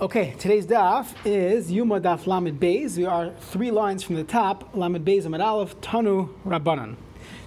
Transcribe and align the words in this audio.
Okay, 0.00 0.34
today's 0.40 0.66
daf 0.66 1.14
is 1.24 1.70
Yoma 1.70 2.00
Daf 2.00 2.26
Lamed 2.26 2.58
Beis. 2.58 2.96
We 2.96 3.06
are 3.06 3.30
three 3.30 3.70
lines 3.70 4.02
from 4.02 4.16
the 4.16 4.24
top, 4.24 4.74
Lamed 4.74 5.06
Beis 5.06 5.24
Amid 5.24 5.40
Aleph, 5.40 5.80
Tanu 5.80 6.30
Rabbanan. 6.44 6.96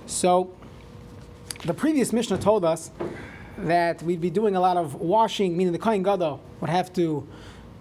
So, 0.06 0.56
the 1.66 1.74
previous 1.74 2.14
Mishnah 2.14 2.38
told 2.38 2.64
us 2.64 2.92
that 3.58 4.02
we'd 4.02 4.22
be 4.22 4.30
doing 4.30 4.56
a 4.56 4.62
lot 4.62 4.78
of 4.78 4.96
washing, 4.96 5.58
meaning 5.58 5.74
the 5.74 5.78
Kohen 5.78 6.04
Gadol 6.04 6.42
would 6.62 6.70
have 6.70 6.94
to 6.94 7.28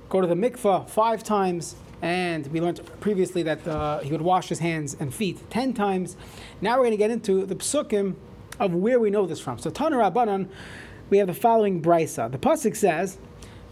go 0.08 0.20
to 0.20 0.26
the 0.26 0.34
mikvah 0.34 0.90
five 0.90 1.22
times, 1.22 1.76
and 2.02 2.48
we 2.48 2.60
learned 2.60 2.80
previously 2.98 3.44
that 3.44 3.64
uh, 3.68 4.00
he 4.00 4.10
would 4.10 4.20
wash 4.20 4.48
his 4.48 4.58
hands 4.58 4.96
and 4.98 5.14
feet 5.14 5.48
ten 5.48 5.74
times. 5.74 6.16
Now 6.60 6.72
we're 6.72 6.86
going 6.86 6.90
to 6.90 6.96
get 6.96 7.12
into 7.12 7.46
the 7.46 7.54
psukim 7.54 8.16
of 8.58 8.74
where 8.74 8.98
we 8.98 9.10
know 9.10 9.26
this 9.26 9.38
from. 9.38 9.60
So, 9.60 9.70
Tanu 9.70 9.92
Rabbanan, 9.92 10.48
we 11.08 11.18
have 11.18 11.28
the 11.28 11.34
following 11.34 11.80
brisa. 11.80 12.32
The 12.32 12.38
pasuk 12.38 12.74
says, 12.74 13.18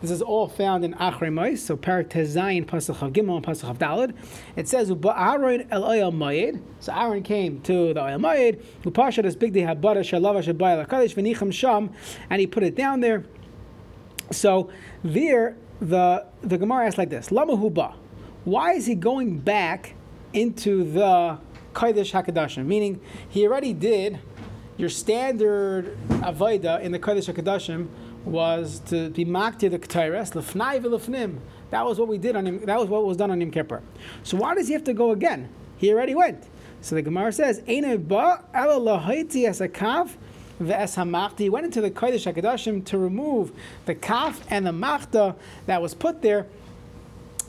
this 0.04 0.16
is 0.16 0.22
all 0.22 0.48
found 0.48 0.84
in 0.84 0.94
Achrei 0.94 1.32
Mois, 1.32 1.56
so 1.56 1.76
Parak 1.76 2.08
Tezayin, 2.08 2.66
Pasach 2.66 3.00
of 3.00 3.12
Gimel, 3.12 3.36
and 3.36 3.44
Pasach 3.44 3.70
of 3.70 3.78
Dalad. 3.78 4.14
It 4.54 4.68
says, 4.68 4.90
Aaron 4.90 5.66
el 5.70 5.82
Oyel 5.82 6.14
Mayed. 6.14 6.62
So 6.80 6.92
Aaron 6.92 7.22
came 7.22 7.60
to 7.62 7.94
the 7.94 8.00
Oyel 8.00 8.20
Mayed, 8.20 8.62
Upashat 8.82 9.24
as 9.24 9.34
Big 9.34 9.52
Day 9.52 9.62
Habara 9.62 10.00
Shalava 10.00 10.42
Shabayel 10.44 10.86
HaKadosh, 10.86 11.14
V'nicham 11.14 11.52
Sham, 11.52 11.90
and 12.28 12.40
he 12.40 12.46
put 12.46 12.62
it 12.62 12.74
down 12.74 13.00
there. 13.00 13.24
So 14.30 14.70
there, 15.02 15.56
the, 15.80 16.26
the 16.42 16.58
Gemara 16.58 16.86
asks 16.86 16.98
like 16.98 17.10
this, 17.10 17.32
Lama 17.32 17.56
Huba. 17.56 17.94
Why 18.44 18.72
is 18.72 18.86
he 18.86 18.94
going 18.94 19.38
back 19.38 19.94
into 20.32 20.84
the 20.84 21.38
Kodesh 21.72 22.12
HaKadoshim? 22.12 22.66
Meaning, 22.66 23.00
he 23.28 23.46
already 23.46 23.72
did 23.72 24.18
your 24.76 24.88
standard 24.90 25.96
Avodah 26.08 26.80
in 26.80 26.92
the 26.92 26.98
Kodesh 26.98 27.32
HaKadoshim, 27.32 27.88
was 28.24 28.80
to 28.86 29.10
be 29.10 29.24
makti 29.24 29.70
the 29.70 29.78
ketores 29.78 30.32
lefnai 30.32 30.82
v'lefnim. 30.82 31.38
That 31.70 31.84
was 31.84 31.98
what 31.98 32.08
we 32.08 32.18
did 32.18 32.36
on 32.36 32.46
him. 32.46 32.64
That 32.64 32.78
was 32.78 32.88
what 32.88 33.04
was 33.04 33.16
done 33.16 33.30
on 33.30 33.40
Yom 33.40 33.50
Kippur. 33.50 33.82
So 34.22 34.36
why 34.36 34.54
does 34.54 34.68
he 34.68 34.72
have 34.74 34.84
to 34.84 34.94
go 34.94 35.10
again? 35.10 35.48
He 35.76 35.92
already 35.92 36.14
went. 36.14 36.44
So 36.80 36.94
the 36.94 37.02
Gemara 37.02 37.32
says, 37.32 37.60
"Eina 37.62 38.06
ba 38.06 38.44
ela 38.54 38.78
lahaiti 38.78 39.46
as 39.46 39.60
a 39.60 39.68
kaf 39.68 40.16
v'es 40.60 40.96
hamachti." 40.96 41.40
He 41.40 41.50
went 41.50 41.66
into 41.66 41.80
the 41.80 41.90
kodesh 41.90 42.32
hakadoshim 42.32 42.84
to 42.86 42.98
remove 42.98 43.52
the 43.86 43.94
kaf 43.94 44.40
and 44.50 44.66
the 44.66 44.72
machta 44.72 45.34
that 45.66 45.82
was 45.82 45.94
put 45.94 46.22
there. 46.22 46.46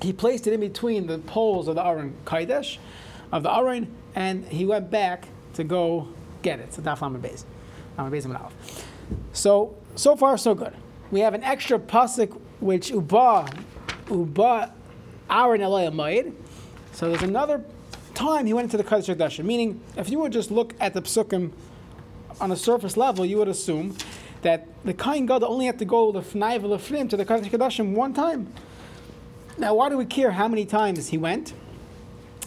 He 0.02 0.12
placed 0.12 0.48
it 0.48 0.54
in 0.54 0.60
between 0.60 1.08
the 1.08 1.20
poles 1.20 1.68
of 1.68 1.76
the 1.76 1.86
aron 1.86 2.16
kodesh, 2.26 2.78
of 3.32 3.44
the 3.44 3.54
aron, 3.54 3.94
and 4.16 4.46
he 4.48 4.66
went 4.66 4.92
back 4.92 5.28
to 5.54 5.64
go 5.64 6.10
get 6.42 6.60
it. 6.60 6.74
So 6.74 6.82
daf 6.82 7.02
lamed 7.02 7.24
beis, 7.24 7.44
lamed 7.98 8.12
beis 8.12 8.52
So 9.34 9.76
so 9.96 10.16
far, 10.16 10.38
so 10.38 10.54
good. 10.54 10.74
We 11.12 11.22
have 11.22 11.34
an 11.34 11.44
extra 11.44 11.80
pasuk 11.80 12.40
which 12.60 12.90
uba, 12.90 13.48
uba, 14.10 14.74
Aaron 15.30 15.62
Eloyamayid. 15.62 16.34
So 16.94 17.10
there's 17.10 17.24
another 17.24 17.64
time 18.14 18.46
he 18.46 18.54
went 18.54 18.66
into 18.66 18.78
the 18.78 18.84
Kodesh 18.84 19.14
Hakadosh. 19.14 19.44
Meaning, 19.44 19.82
if 19.98 20.10
you 20.10 20.20
would 20.20 20.32
just 20.32 20.52
look 20.52 20.74
at 20.80 20.94
the 20.94 21.02
psukim 21.02 21.52
on 22.40 22.52
a 22.52 22.56
surface 22.56 22.98
level, 22.98 23.26
you 23.26 23.38
would 23.38 23.48
assume 23.48 23.96
that 24.42 24.68
the 24.84 24.94
Kain 24.94 25.26
God 25.26 25.44
only 25.44 25.66
had 25.66 25.80
to 25.80 25.86
go 25.86 26.12
the 26.12 26.22
Fnai 26.22 26.60
V'Lefrim 26.60 27.10
to 27.10 27.18
the 27.18 27.26
Kodesh 27.26 27.50
Hakadosh 27.50 27.94
one 27.94 28.14
time. 28.14 28.52
Now, 29.58 29.76
why 29.76 29.90
do 29.90 29.98
we 29.98 30.06
care 30.06 30.32
how 30.32 30.48
many 30.48 30.66
times 30.66 31.08
he 31.08 31.18
went? 31.18 31.54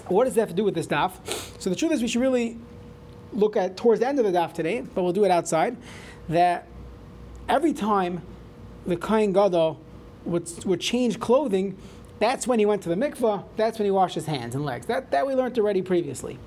What 0.06 0.24
does 0.24 0.34
that 0.34 0.40
have 0.40 0.48
to 0.50 0.54
do 0.54 0.64
with 0.64 0.74
this 0.74 0.86
daf? 0.86 1.12
So 1.60 1.70
the 1.70 1.76
truth 1.76 1.92
is, 1.92 2.02
we 2.02 2.08
should 2.08 2.20
really 2.20 2.58
look 3.32 3.56
at 3.56 3.76
towards 3.76 4.00
the 4.00 4.08
end 4.08 4.18
of 4.18 4.24
the 4.24 4.32
daf 4.32 4.52
today, 4.52 4.80
but 4.80 5.02
we'll 5.02 5.12
do 5.12 5.24
it 5.24 5.30
outside. 5.30 5.76
That 6.28 6.66
every 7.48 7.72
time 7.72 8.22
the 8.86 8.96
Kohen 8.96 9.32
Gadol 9.32 9.80
would, 10.24 10.50
would 10.64 10.80
change 10.80 11.18
clothing, 11.20 11.76
that's 12.18 12.46
when 12.46 12.58
he 12.58 12.66
went 12.66 12.82
to 12.82 12.88
the 12.88 12.94
mikvah, 12.94 13.44
that's 13.56 13.78
when 13.78 13.84
he 13.86 13.90
washed 13.90 14.14
his 14.14 14.26
hands 14.26 14.54
and 14.54 14.64
legs. 14.64 14.86
That, 14.86 15.10
that 15.10 15.26
we 15.26 15.34
learned 15.34 15.58
already 15.58 15.82
previously. 15.82 16.38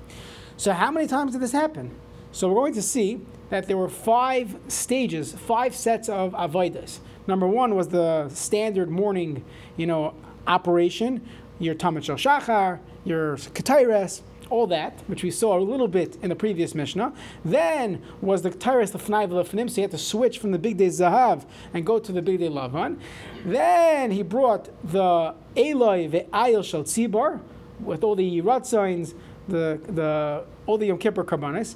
So, 0.56 0.72
how 0.72 0.90
many 0.90 1.06
times 1.06 1.32
did 1.32 1.40
this 1.40 1.52
happen? 1.52 1.94
So, 2.30 2.48
we're 2.48 2.54
going 2.54 2.74
to 2.74 2.82
see 2.82 3.20
that 3.50 3.66
there 3.68 3.76
were 3.76 3.88
five 3.88 4.56
stages, 4.68 5.32
five 5.32 5.74
sets 5.74 6.08
of 6.08 6.32
avodas. 6.32 6.98
Number 7.26 7.46
one 7.46 7.74
was 7.74 7.88
the 7.88 8.28
standard 8.28 8.90
morning, 8.90 9.44
you 9.76 9.86
know, 9.86 10.14
operation, 10.46 11.26
your 11.58 11.74
Shel 11.74 11.92
Shachar, 11.92 12.80
your 13.04 13.36
Ketires, 13.36 14.22
all 14.52 14.66
that, 14.66 15.00
which 15.06 15.22
we 15.22 15.30
saw 15.30 15.58
a 15.58 15.60
little 15.60 15.88
bit 15.88 16.18
in 16.22 16.28
the 16.28 16.36
previous 16.36 16.74
Mishnah. 16.74 17.14
Then 17.42 18.02
was 18.20 18.42
the 18.42 18.50
Taurus 18.50 18.90
the 18.90 18.98
Fnai 18.98 19.26
Lefnim, 19.26 19.70
so 19.70 19.76
he 19.76 19.80
had 19.80 19.90
to 19.92 19.98
switch 19.98 20.38
from 20.38 20.52
the 20.52 20.58
Big 20.58 20.76
Day 20.76 20.88
Zahav 20.88 21.46
and 21.72 21.86
go 21.86 21.98
to 21.98 22.12
the 22.12 22.20
Big 22.20 22.38
Day 22.38 22.50
Lavan. 22.50 23.00
Then 23.46 24.10
he 24.10 24.22
brought 24.22 24.68
the 24.84 25.34
Eloi 25.56 26.06
the 26.06 26.26
Ayil 26.34 26.62
Shel 26.62 26.84
Tzibar 26.84 27.40
with 27.80 28.04
all 28.04 28.14
the 28.14 28.42
Rat 28.42 28.66
signs, 28.66 29.14
the, 29.48 29.80
the, 29.88 30.44
all 30.66 30.76
the 30.76 30.86
Yom 30.86 30.98
Kippur 30.98 31.24
Karbanis. 31.24 31.74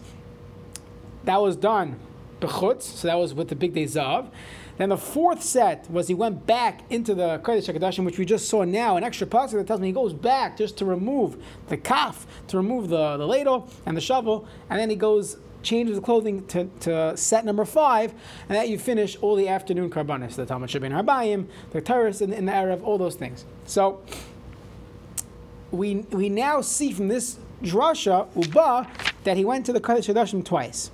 That 1.25 1.41
was 1.41 1.57
done 1.57 1.99
Bechutz, 2.41 2.83
so 2.83 3.09
that 3.09 3.19
was 3.19 3.33
with 3.33 3.49
the 3.49 3.57
Big 3.57 3.73
Day 3.73 3.85
Zav. 3.85 4.29
Then 4.79 4.91
the 4.91 4.97
fourth 4.97 5.43
set 5.43 5.91
was 5.91 6.09
he 6.09 6.15
went 6.15 6.47
back 6.47 6.83
into 6.91 7.15
the 7.15 7.39
Kodesh 7.39 7.73
HaKadoshim, 7.73 8.05
which 8.05 8.19
we 8.19 8.25
just 8.25 8.49
saw 8.49 8.65
now, 8.65 8.97
an 8.97 9.05
extra 9.05 9.27
pasuk 9.27 9.53
that 9.53 9.67
tells 9.67 9.81
me 9.81 9.87
he 9.87 9.93
goes 9.93 10.13
back 10.13 10.57
just 10.57 10.77
to 10.79 10.85
remove 10.85 11.43
the 11.69 11.77
kaf, 11.77 12.27
to 12.49 12.57
remove 12.57 12.89
the, 12.89 13.17
the 13.17 13.27
ladle 13.27 13.69
and 13.87 13.97
the 13.97 14.01
shovel, 14.01 14.47
and 14.69 14.79
then 14.79 14.91
he 14.91 14.97
goes 14.97 15.39
changes 15.63 15.97
the 15.97 16.03
clothing 16.03 16.47
to, 16.47 16.71
to 16.79 17.17
set 17.17 17.45
number 17.45 17.65
five, 17.65 18.13
and 18.49 18.57
that 18.57 18.69
you 18.69 18.79
finish 18.79 19.17
all 19.21 19.35
the 19.35 19.49
afternoon 19.49 19.91
karbanis, 19.91 20.37
the 20.37 20.47
Talmud 20.47 20.71
Shabbat 20.71 20.93
Harbayim, 20.93 21.47
the 21.73 21.81
Taurus 21.81 22.21
in, 22.21 22.33
in 22.33 22.47
the 22.47 22.53
Arab, 22.53 22.85
all 22.85 22.99
those 22.99 23.17
things. 23.17 23.45
So 23.65 24.01
we 25.73 25.97
we 26.11 26.29
now 26.29 26.61
see 26.61 26.93
from 26.93 27.09
this 27.09 27.39
drasha 27.63 28.29
uba 28.37 28.89
that 29.25 29.37
he 29.37 29.45
went 29.45 29.67
to 29.67 29.73
the 29.73 29.81
Kodesh 29.81 30.13
HaKadoshim 30.13 30.45
twice. 30.45 30.91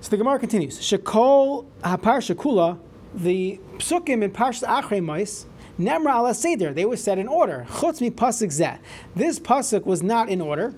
So 0.00 0.10
the 0.10 0.16
Gemara 0.16 0.38
continues. 0.38 0.78
Shekol 0.78 1.66
hapar 1.82 2.18
shekula, 2.22 2.78
the 3.14 3.58
psukim 3.78 4.22
in 4.22 4.30
Parshas 4.30 4.64
Achrei 4.64 5.02
Mois, 5.02 5.46
Nemra 5.78 6.14
ala 6.16 6.34
Seder, 6.34 6.72
they 6.72 6.84
were 6.84 6.96
set 6.96 7.18
in 7.18 7.26
order. 7.26 7.66
Chutz 7.68 8.00
mi 8.00 8.10
pasuk 8.10 8.48
zeh. 8.48 8.78
This 9.16 9.38
pasuk 9.38 9.84
was 9.86 10.02
not 10.02 10.28
in 10.28 10.40
order. 10.40 10.74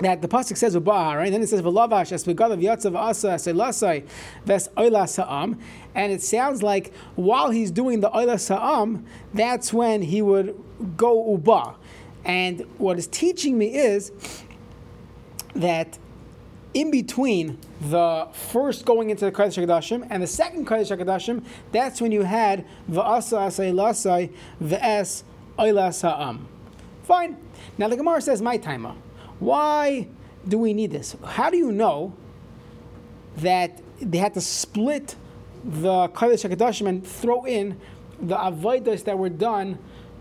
That 0.00 0.22
the 0.22 0.28
pasuk 0.28 0.56
says 0.56 0.76
ubah, 0.76 1.16
right? 1.16 1.26
And 1.26 1.34
then 1.34 1.42
it 1.42 1.48
says 1.48 1.62
v'lavash 1.62 2.12
es 2.12 2.24
v'gadav 2.24 2.62
yatzav 2.62 2.96
asa 2.96 3.28
selasai 3.28 4.06
ves 4.44 4.68
oila 4.76 5.08
sa'am, 5.08 5.58
and 5.94 6.12
it 6.12 6.22
sounds 6.22 6.62
like 6.62 6.92
while 7.16 7.50
he's 7.50 7.70
doing 7.72 8.00
the 8.00 8.10
oila 8.10 8.38
sa'am, 8.38 9.04
that's 9.34 9.72
when 9.72 10.02
he 10.02 10.22
would 10.22 10.56
go 10.96 11.36
ubah. 11.36 11.74
And 12.24 12.60
what 12.78 12.98
is 12.98 13.08
teaching 13.08 13.58
me 13.58 13.74
is 13.74 14.12
that 15.54 15.98
in 16.74 16.90
between 16.90 17.58
the 17.80 18.28
first 18.32 18.84
going 18.84 19.10
into 19.10 19.24
the 19.24 19.32
Kodesh 19.32 19.64
HaKadoshim 19.64 20.06
and 20.10 20.22
the 20.22 20.26
second 20.26 20.66
Kodesh 20.66 20.96
HaKadoshim, 20.96 21.44
that's 21.72 22.00
when 22.00 22.12
you 22.12 22.22
had 22.22 22.66
V'asa 22.90 23.48
Asay 23.48 23.72
Lasai 23.72 24.32
V'es 24.62 25.22
Oilas 25.58 26.02
Ha'am. 26.02 26.46
Fine. 27.04 27.36
Now 27.78 27.88
the 27.88 27.96
Gemara 27.96 28.20
says, 28.20 28.42
my 28.42 28.56
timer. 28.58 28.94
Why 29.38 30.08
do 30.46 30.58
we 30.58 30.74
need 30.74 30.90
this? 30.90 31.16
How 31.24 31.50
do 31.50 31.56
you 31.56 31.72
know 31.72 32.14
that 33.38 33.80
they 34.00 34.18
had 34.18 34.34
to 34.34 34.40
split 34.40 35.16
the 35.64 36.08
Kodesh 36.08 36.48
HaKadoshim 36.48 36.88
and 36.88 37.06
throw 37.06 37.44
in 37.44 37.80
the 38.20 38.36
Avodas 38.36 39.04
that 39.04 39.18
were 39.18 39.28
done 39.28 39.78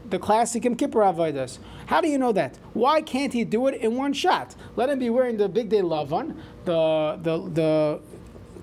the 0.10 0.20
classic 0.20 0.64
Yom 0.64 0.76
Kippur 0.76 1.02
Avodas. 1.02 1.60
How 1.88 2.02
do 2.02 2.08
you 2.08 2.18
know 2.18 2.32
that? 2.34 2.58
Why 2.74 3.02
can't 3.02 3.34
he 3.34 3.44
do 3.44 3.68
it 3.68 3.82
in 3.82 3.96
one 3.96 4.14
shot? 4.14 4.56
Let 4.76 4.90
him 4.90 5.00
be 5.00 5.10
wearing 5.10 5.38
the 5.38 5.50
big 5.50 5.70
day 5.70 5.82
lavan, 5.82 6.36
the 6.66 7.20
the 7.22 7.50
the 7.50 8.02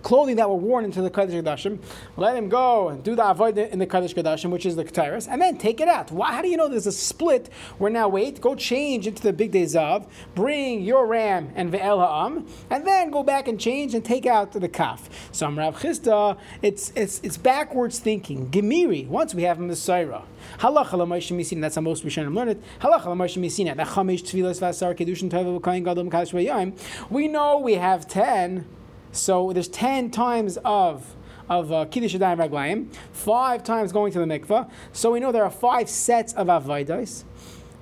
clothing 0.04 0.37
that 0.37 0.48
were 0.48 0.54
worn 0.54 0.84
into 0.84 1.03
the 1.03 1.10
Kaddish 1.10 1.34
Kadashim, 1.34 1.78
let 2.16 2.37
him 2.37 2.48
go 2.48 2.91
and 2.91 3.03
do 3.03 3.16
the 3.16 3.22
Avodah 3.22 3.70
in 3.70 3.78
the 3.81 3.87
Kaddish 3.87 4.15
Kadashim, 4.15 4.50
which 4.50 4.66
is 4.66 4.76
the 4.76 4.84
Ketairis, 4.84 5.27
and 5.28 5.42
then 5.42 5.59
take 5.59 5.80
it 5.80 5.89
out. 5.89 6.12
Why, 6.12 6.33
how 6.33 6.42
do 6.42 6.48
you 6.48 6.56
know 6.56 6.68
there's 6.68 6.86
a 6.86 6.92
split 6.92 7.48
where 7.78 7.91
now 7.91 8.09
wait, 8.09 8.41
go 8.41 8.54
change 8.54 9.06
into 9.06 9.22
the 9.22 9.33
Big 9.33 9.51
Day 9.51 9.65
Zav, 9.65 10.06
bring 10.34 10.83
your 10.83 11.06
ram 11.06 11.51
and 11.56 11.72
Ve'el 11.72 11.98
Ha'am, 11.98 12.47
and 12.71 12.86
then 12.86 13.10
go 13.10 13.22
back 13.22 13.48
and 13.48 13.59
change 13.59 13.95
and 13.95 14.04
take 14.04 14.27
out 14.27 14.53
the 14.53 14.68
Kaf. 14.68 15.09
So 15.33 15.51
Rav 15.51 15.80
Chisda, 15.80 16.39
it's, 16.62 16.92
it's, 16.95 17.21
it's 17.24 17.39
backwards 17.39 17.98
thinking. 17.98 18.51
Gemiri, 18.51 19.09
once 19.09 19.34
we 19.34 19.42
have 19.45 19.59
the 19.59 19.65
Messiah. 19.65 20.21
Halacha 20.59 20.92
l'Moshe 20.92 21.33
MiSinai. 21.33 21.62
That's 21.62 21.77
how 21.77 21.80
most 21.80 22.04
Rishonim 22.04 22.34
learn 22.34 22.51
it. 22.51 22.62
Halacha 22.80 23.06
l'Moshe 23.06 23.39
MiSinai. 23.39 23.74
That 23.77 23.86
Chamesh 23.89 24.22
Tfilas 24.22 24.60
Vasar 24.60 24.95
Kedushin 24.95 25.30
Tov 25.30 25.62
Kain 25.65 25.83
Gadol 25.83 26.04
Mekadosh 26.04 27.10
We 27.10 27.28
know 27.28 27.59
we 27.59 27.74
have 27.74 28.06
ten 28.06 28.66
so 29.15 29.53
there's 29.53 29.69
10 29.69 30.11
times 30.11 30.59
of 30.65 31.15
of 31.49 31.71
uh, 31.72 31.84
Kiddush 31.84 32.15
Yadayim 32.15 32.49
Raglayim, 32.49 32.95
five 33.13 33.63
times 33.63 33.93
going 33.93 34.13
to 34.13 34.19
the 34.19 34.25
mikvah. 34.25 34.71
So 34.93 35.13
we 35.13 35.21
know 35.21 35.31
there 35.31 35.45
are 35.45 35.51
five 35.51 35.91
sets 35.91 36.33
of 36.33 36.47
Avodah. 36.47 37.25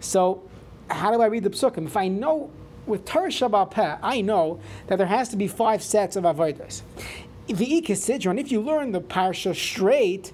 So 0.01 0.43
how 0.91 1.13
do 1.13 1.23
I 1.23 1.27
read 1.27 1.45
the 1.45 1.51
psukim? 1.51 1.87
If 1.87 1.97
I 1.97 2.09
know 2.09 2.51
with 2.87 3.05
Torah 3.05 3.29
Shabbat 3.29 3.71
Peh, 3.71 3.97
I 4.03 4.21
know 4.21 4.61
that 4.89 4.97
there 4.97 5.07
has 5.07 5.29
to 5.29 5.37
be 5.37 5.47
five 5.47 5.81
sets 5.83 6.17
of 6.17 6.25
Avodah. 6.25 6.83
the 7.47 7.55
Ikisidron, 7.55 8.39
if 8.39 8.51
you 8.51 8.61
learn 8.61 8.91
the 8.93 9.01
parsha 9.01 9.55
straight, 9.55 10.33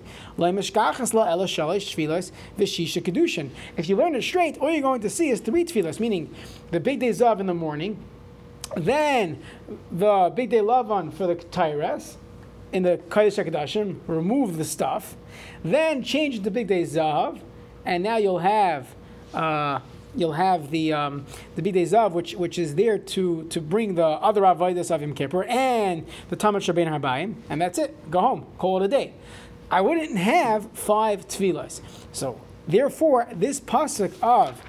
if 3.77 3.89
you 3.89 3.97
learn 3.97 4.15
it 4.15 4.23
straight, 4.23 4.59
all 4.59 4.71
you're 4.71 4.83
going 4.83 5.01
to 5.01 5.11
see 5.11 5.29
is 5.31 5.41
three 5.41 5.65
tefillas, 5.65 6.01
meaning 6.01 6.35
the 6.71 6.81
big 6.81 7.01
day 7.01 7.11
zav 7.11 7.41
in 7.41 7.47
the 7.47 7.55
morning, 7.55 8.03
then 8.77 9.43
the 9.91 10.33
big 10.35 10.51
day 10.51 10.59
lavan 10.59 11.13
for 11.13 11.27
the 11.27 11.35
Tyres, 11.35 12.17
in 12.73 12.83
the 12.83 12.99
Kodesh 13.09 13.43
HaKadoshim, 13.43 14.01
remove 14.07 14.59
the 14.59 14.65
stuff, 14.65 15.17
then 15.65 16.03
change 16.03 16.43
the 16.43 16.51
big 16.51 16.67
day 16.67 16.83
zav, 16.83 17.41
and 17.85 18.03
now 18.03 18.17
you'll 18.17 18.41
have 18.41 18.95
uh, 19.33 19.81
you'll 20.15 20.33
have 20.33 20.71
the 20.71 20.93
um, 20.93 21.25
the 21.57 21.63
bidei 21.63 21.83
zav, 21.83 22.13
which 22.13 22.35
which 22.35 22.59
is 22.59 22.75
there 22.75 22.99
to 22.99 23.45
to 23.45 23.61
bring 23.61 23.95
the 23.95 24.05
other 24.05 24.43
avodas 24.43 24.95
of 24.95 25.01
Yom 25.01 25.15
Kippur 25.15 25.45
and 25.45 26.07
the 26.29 26.37
Talmud 26.37 26.63
Shabbein 26.63 26.89
Harbayim, 26.89 27.35
and 27.49 27.61
that's 27.61 27.79
it. 27.79 28.11
Go 28.11 28.21
home, 28.21 28.47
call 28.59 28.83
it 28.83 28.85
a 28.85 28.89
day. 28.89 29.15
I 29.71 29.81
wouldn't 29.81 30.17
have 30.17 30.71
five 30.73 31.29
tefillas. 31.29 31.81
So 32.13 32.41
therefore, 32.67 33.29
this 33.33 33.61
pasuk 33.61 34.13
of 34.23 34.63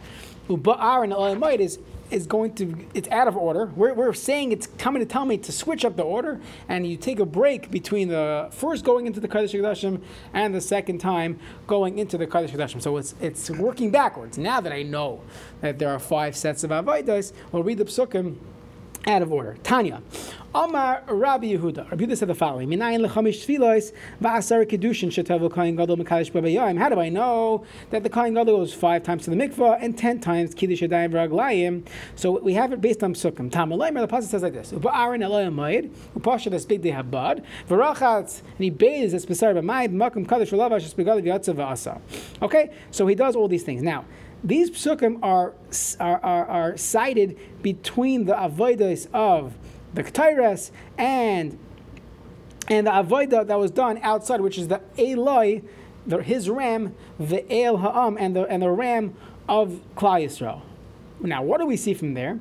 Uba'ar 0.49 1.03
and 1.03 1.13
Elamite 1.13 1.61
is 1.61 1.79
is 2.11 2.27
going 2.27 2.53
to 2.55 2.75
it's 2.93 3.07
out 3.09 3.27
of 3.27 3.37
order. 3.37 3.67
We're, 3.75 3.93
we're 3.93 4.13
saying 4.13 4.51
it's 4.51 4.67
coming 4.77 5.01
to 5.01 5.05
tell 5.05 5.25
me 5.25 5.37
to 5.37 5.51
switch 5.51 5.85
up 5.85 5.95
the 5.95 6.03
order, 6.03 6.39
and 6.67 6.85
you 6.85 6.97
take 6.97 7.19
a 7.19 7.25
break 7.25 7.71
between 7.71 8.07
the 8.09 8.49
first 8.51 8.83
going 8.83 9.07
into 9.07 9.19
the 9.19 9.27
Kaddish 9.27 9.53
Kadashim 9.53 10.01
and 10.33 10.53
the 10.53 10.61
second 10.61 10.99
time 10.99 11.39
going 11.67 11.99
into 11.99 12.17
the 12.17 12.27
Kaddish 12.27 12.51
Kadashim. 12.51 12.81
So 12.81 12.97
it's 12.97 13.15
it's 13.21 13.49
working 13.49 13.91
backwards. 13.91 14.37
Now 14.37 14.61
that 14.61 14.71
I 14.73 14.83
know 14.83 15.21
that 15.61 15.79
there 15.79 15.89
are 15.89 15.99
five 15.99 16.35
sets 16.35 16.63
of 16.63 16.71
Avaidas, 16.71 17.33
we'll 17.51 17.63
read 17.63 17.77
the 17.77 17.85
Psukim 17.85 18.37
out 19.07 19.21
of 19.21 19.31
order. 19.31 19.57
Tanya. 19.63 20.01
Amar 20.53 21.03
Rabbi 21.07 21.53
Yehuda. 21.53 21.91
Rabbi 21.91 22.05
Yehuda 22.05 22.17
said 22.17 22.27
the 22.27 22.33
following: 22.33 22.69
Minayin 22.69 23.05
lechamish 23.05 23.45
tfilos 23.45 23.93
va'asar 24.19 24.65
kedushin 24.65 25.09
shetavu 25.09 25.53
kain 25.53 25.75
gadol 25.75 25.95
mekadosh 25.97 26.31
b'bayayim. 26.31 26.79
How 26.79 26.89
do 26.89 26.99
I 26.99 27.09
know 27.09 27.65
that 27.91 28.01
the 28.01 28.09
kain 28.09 28.33
gadol 28.33 28.57
goes 28.57 28.73
five 28.73 29.03
times 29.03 29.25
to 29.25 29.29
the 29.29 29.35
mikvah 29.35 29.77
and 29.79 29.95
ten 29.95 30.19
times 30.19 30.55
kiddush 30.55 30.81
yadayim 30.81 31.11
v'raglayim? 31.11 31.85
So 32.15 32.39
we 32.39 32.53
have 32.55 32.73
it 32.73 32.81
based 32.81 33.03
on 33.03 33.13
psukim. 33.13 33.51
Tam 33.51 33.69
the 33.69 33.75
pasuk 33.77 34.23
says 34.23 34.41
like 34.41 34.53
this: 34.53 34.71
Uba'arin 34.71 35.23
eloyim 35.23 35.53
mayid 35.53 35.91
upasha 36.17 36.49
das 36.49 36.65
big 36.65 36.81
habad 36.81 37.43
v'rachatz 37.67 38.41
and 38.41 38.57
he 38.57 38.71
bathes 38.71 39.13
as 39.13 39.27
besar 39.27 39.53
b'mayid 39.53 39.93
makom 39.93 40.25
kadosh 40.25 40.49
v'lavash 40.49 40.83
as 40.83 40.95
v'yatzav 40.95 41.55
v'asa. 41.55 42.01
Okay, 42.41 42.71
so 42.89 43.05
he 43.05 43.13
does 43.13 43.35
all 43.35 43.47
these 43.47 43.63
things 43.63 43.83
now. 43.83 44.03
These 44.43 44.71
psukim 44.71 45.19
are, 45.21 45.53
are, 45.99 46.23
are, 46.23 46.45
are 46.45 46.77
cited 46.77 47.37
between 47.61 48.25
the 48.25 48.33
avodas 48.33 49.07
of 49.13 49.53
the 49.93 50.03
Ketires 50.03 50.71
and 50.97 51.57
and 52.69 52.85
the 52.85 52.91
avodah 52.91 53.47
that 53.47 53.59
was 53.59 53.71
done 53.71 53.99
outside, 54.03 54.41
which 54.41 54.57
is 54.57 54.67
the 54.67 54.79
Eloi, 54.97 55.63
the, 56.05 56.21
his 56.21 56.49
ram, 56.49 56.95
the 57.19 57.51
El 57.51 57.77
Ha'am, 57.77 58.15
and 58.19 58.35
the 58.35 58.43
and 58.43 58.61
the 58.61 58.69
ram 58.69 59.15
of 59.47 59.81
Klal 59.95 60.23
Yisrael. 60.23 60.61
Now, 61.21 61.43
what 61.43 61.59
do 61.59 61.65
we 61.65 61.75
see 61.75 61.93
from 61.93 62.13
there? 62.13 62.39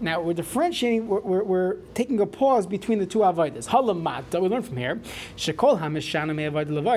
Now 0.00 0.20
we're 0.20 0.34
differentiating. 0.34 1.08
We're, 1.08 1.20
we're, 1.20 1.42
we're, 1.42 1.76
taking 1.94 2.20
a 2.20 2.26
pause 2.26 2.66
between 2.66 3.00
the 3.00 3.06
two 3.06 3.20
avodas. 3.20 3.66
Halamata. 3.68 4.40
We 4.40 4.48
learn 4.48 4.62
from 4.62 4.76
here. 4.76 5.00
Shekol 5.36 5.80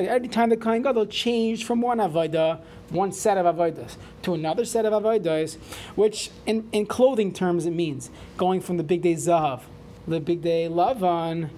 Every 0.07 0.27
time 0.27 0.49
the 0.49 0.57
kohen 0.57 0.83
gadol 0.83 1.07
changed 1.07 1.65
from 1.65 1.81
one 1.81 1.97
avodah, 1.97 2.61
one 2.89 3.11
set 3.11 3.37
of 3.37 3.55
avodas, 3.55 3.95
to 4.21 4.35
another 4.35 4.65
set 4.65 4.85
of 4.85 4.93
avodas, 4.93 5.57
which 5.95 6.29
in, 6.45 6.69
in 6.71 6.85
clothing 6.85 7.33
terms 7.33 7.65
it 7.65 7.71
means 7.71 8.11
going 8.37 8.61
from 8.61 8.77
the 8.77 8.83
big 8.83 9.01
day 9.01 9.15
zahav, 9.15 9.61
the 10.07 10.19
big 10.19 10.41
day 10.43 10.67
lavan, 10.69 11.49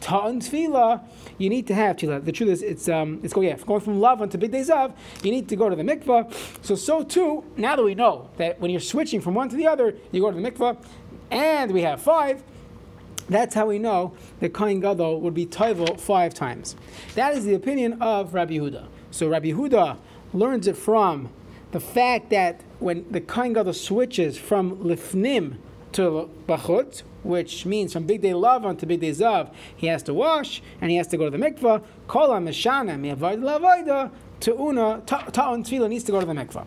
ta'an 0.00 0.40
tefillah, 0.40 1.02
you 1.38 1.48
need 1.48 1.66
to 1.66 1.74
have 1.74 1.96
tefillah. 1.96 2.24
The 2.24 2.32
truth 2.32 2.50
is, 2.50 2.62
it's 2.62 2.88
um, 2.88 3.20
it's 3.22 3.32
going 3.32 3.48
yeah, 3.48 3.56
going 3.56 3.80
from 3.80 4.00
lavan 4.00 4.30
to 4.30 4.38
big 4.38 4.52
day 4.52 4.60
zav. 4.60 4.94
You 5.22 5.30
need 5.30 5.48
to 5.48 5.56
go 5.56 5.68
to 5.68 5.76
the 5.76 5.82
mikvah. 5.82 6.32
So 6.64 6.74
so 6.74 7.02
too. 7.02 7.44
Now 7.56 7.76
that 7.76 7.82
we 7.82 7.94
know 7.94 8.30
that 8.36 8.60
when 8.60 8.70
you're 8.70 8.80
switching 8.80 9.20
from 9.20 9.34
one 9.34 9.48
to 9.48 9.56
the 9.56 9.66
other, 9.66 9.94
you 10.12 10.20
go 10.20 10.30
to 10.30 10.40
the 10.40 10.50
mikvah, 10.50 10.76
and 11.30 11.72
we 11.72 11.82
have 11.82 12.00
five. 12.00 12.42
That's 13.28 13.54
how 13.54 13.66
we 13.66 13.78
know 13.78 14.14
that 14.40 14.54
Kohen 14.54 14.80
Gadol 14.80 15.20
would 15.20 15.34
be 15.34 15.44
Toivel 15.44 16.00
five 16.00 16.32
times. 16.32 16.76
That 17.14 17.34
is 17.34 17.44
the 17.44 17.54
opinion 17.54 18.00
of 18.00 18.32
Rabbi 18.32 18.54
Yehuda. 18.54 18.86
So 19.10 19.28
Rabbi 19.28 19.48
Yehuda 19.48 19.98
learns 20.32 20.66
it 20.66 20.76
from 20.76 21.28
the 21.72 21.80
fact 21.80 22.30
that 22.30 22.62
when 22.78 23.04
the 23.10 23.20
Kohen 23.20 23.52
Gadol 23.52 23.74
switches 23.74 24.38
from 24.38 24.76
Lifnim 24.78 25.58
to 25.92 26.30
Bachut, 26.46 27.02
which 27.22 27.66
means 27.66 27.92
from 27.92 28.04
big 28.04 28.22
day 28.22 28.30
lavan 28.30 28.78
to 28.78 28.86
big 28.86 29.00
day 29.00 29.10
zav, 29.10 29.52
he 29.76 29.86
has 29.86 30.02
to 30.04 30.14
wash 30.14 30.62
and 30.80 30.90
he 30.90 30.96
has 30.96 31.06
to 31.08 31.16
go 31.16 31.30
to 31.30 31.36
the 31.36 31.44
mikvah. 31.44 31.82
Kol 32.06 32.28
la 32.28 32.38
Ta'una, 34.40 35.02
ta'un 35.04 35.64
tefillah 35.64 35.88
needs 35.88 36.04
to 36.04 36.12
go 36.12 36.20
to 36.20 36.26
the 36.26 36.32
mikvah. 36.32 36.64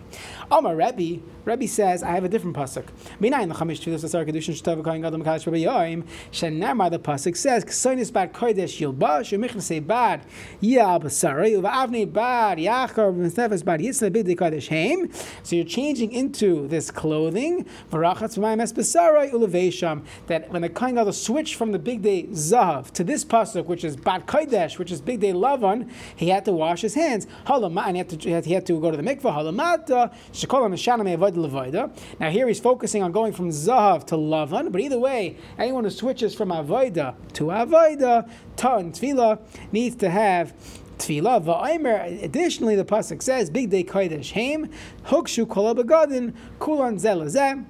Amar 0.51 0.75
Rebbe, 0.75 1.21
Rebbe 1.45 1.67
says, 1.67 2.03
I 2.03 2.11
have 2.11 2.25
a 2.25 2.29
different 2.29 2.55
pasuk. 2.55 2.85
Minayin 3.21 3.49
l'chamish 3.49 3.79
tefillah 3.79 4.03
sasar 4.03 4.27
kedushin 4.27 4.61
shtav 4.61 4.83
kain 4.83 5.01
gadol 5.01 5.19
mekadosh 5.19 5.45
Rebbe 5.45 5.57
yoim. 5.59 6.03
Shenamar 6.31 6.91
the 6.91 6.99
pasuk 6.99 7.37
says, 7.37 7.63
K'soinis 7.63 8.11
bad 8.11 8.33
kodesh 8.33 8.81
yilbash, 8.81 9.31
u'michna 9.31 9.61
say 9.61 9.79
bad 9.79 10.25
yal 10.59 10.99
basari, 10.99 11.53
u'va'avni 11.61 12.11
bad 12.11 12.57
yachar, 12.57 13.13
u'nefes 13.15 13.63
bad 13.63 13.79
yitzle 13.79 14.11
bid 14.11 14.25
kodesh 14.27 14.67
heim. 14.67 15.09
So 15.43 15.55
you're 15.55 15.63
changing 15.63 16.11
into 16.11 16.67
this 16.67 16.91
clothing, 16.91 17.65
v'rachatz 17.89 18.37
v'mayim 18.37 18.61
es 18.61 18.73
basari 18.73 19.31
u'levesham, 19.31 20.03
that 20.27 20.51
when 20.51 20.61
the 20.61 20.69
kain 20.69 20.95
gadol 20.95 21.13
switched 21.13 21.55
from 21.55 21.71
the 21.71 21.79
big 21.79 22.01
day 22.01 22.23
zav 22.31 22.91
to 22.91 23.05
this 23.05 23.23
pasuk, 23.23 23.65
which 23.65 23.85
is 23.85 23.95
bad 23.95 24.27
kodesh, 24.27 24.77
which 24.77 24.91
is 24.91 24.99
big 24.99 25.21
day 25.21 25.31
lavan, 25.31 25.89
he 26.17 26.27
had 26.27 26.43
to 26.43 26.51
wash 26.51 26.81
his 26.81 26.95
hands 26.95 27.27
and 27.65 27.95
he 27.95 28.53
had 28.53 28.65
to, 28.65 28.79
go 28.79 28.91
to 28.91 28.97
the 28.97 29.03
mikvah. 29.03 29.33
Halamata, 29.33 30.13
shekol 30.31 30.69
mishana 30.69 31.03
me'avoid 31.03 31.35
levaida. 31.35 31.91
Now 32.19 32.29
here 32.29 32.47
he's 32.47 32.59
focusing 32.59 33.03
on 33.03 33.11
going 33.11 33.33
from 33.33 33.49
zahav 33.49 34.05
to 34.07 34.15
lavan, 34.15 34.71
but 34.71 34.81
either 34.81 34.99
way, 34.99 35.37
anyone 35.57 35.83
who 35.83 35.89
switches 35.89 36.33
from 36.35 36.49
avoida 36.49 37.15
to 37.33 37.45
avoida, 37.45 38.29
ta 38.55 38.77
and 38.77 39.39
needs 39.71 39.95
to 39.97 40.09
have 40.09 40.53
tefillah. 40.97 42.23
Additionally, 42.23 42.75
the 42.75 42.85
pasuk 42.85 43.21
says, 43.21 43.49
"Big 43.49 43.69
day 43.69 43.83
kodesh 43.83 44.31
haim 44.31 44.69
hukshu 45.05 45.47
kol 45.49 45.73
kulan 45.75 46.95
zelazem." 46.97 47.65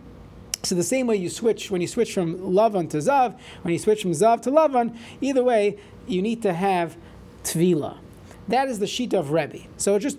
So 0.63 0.75
the 0.75 0.83
same 0.83 1.07
way 1.07 1.15
you 1.15 1.29
switch 1.29 1.71
when 1.71 1.81
you 1.81 1.87
switch 1.87 2.13
from 2.13 2.37
lavan 2.37 2.87
to 2.91 2.97
zav, 2.97 3.35
when 3.63 3.73
you 3.73 3.79
switch 3.79 4.03
from 4.03 4.11
zav 4.11 4.41
to 4.41 4.51
lavan, 4.51 4.95
either 5.19 5.43
way 5.43 5.77
you 6.07 6.21
need 6.21 6.41
to 6.43 6.53
have 6.53 6.97
tefillah. 7.43 7.97
That 8.47 8.67
is 8.67 8.79
the 8.79 8.87
sheet 8.87 9.13
of 9.13 9.31
Rebbe. 9.31 9.59
So 9.77 9.97
just 9.99 10.17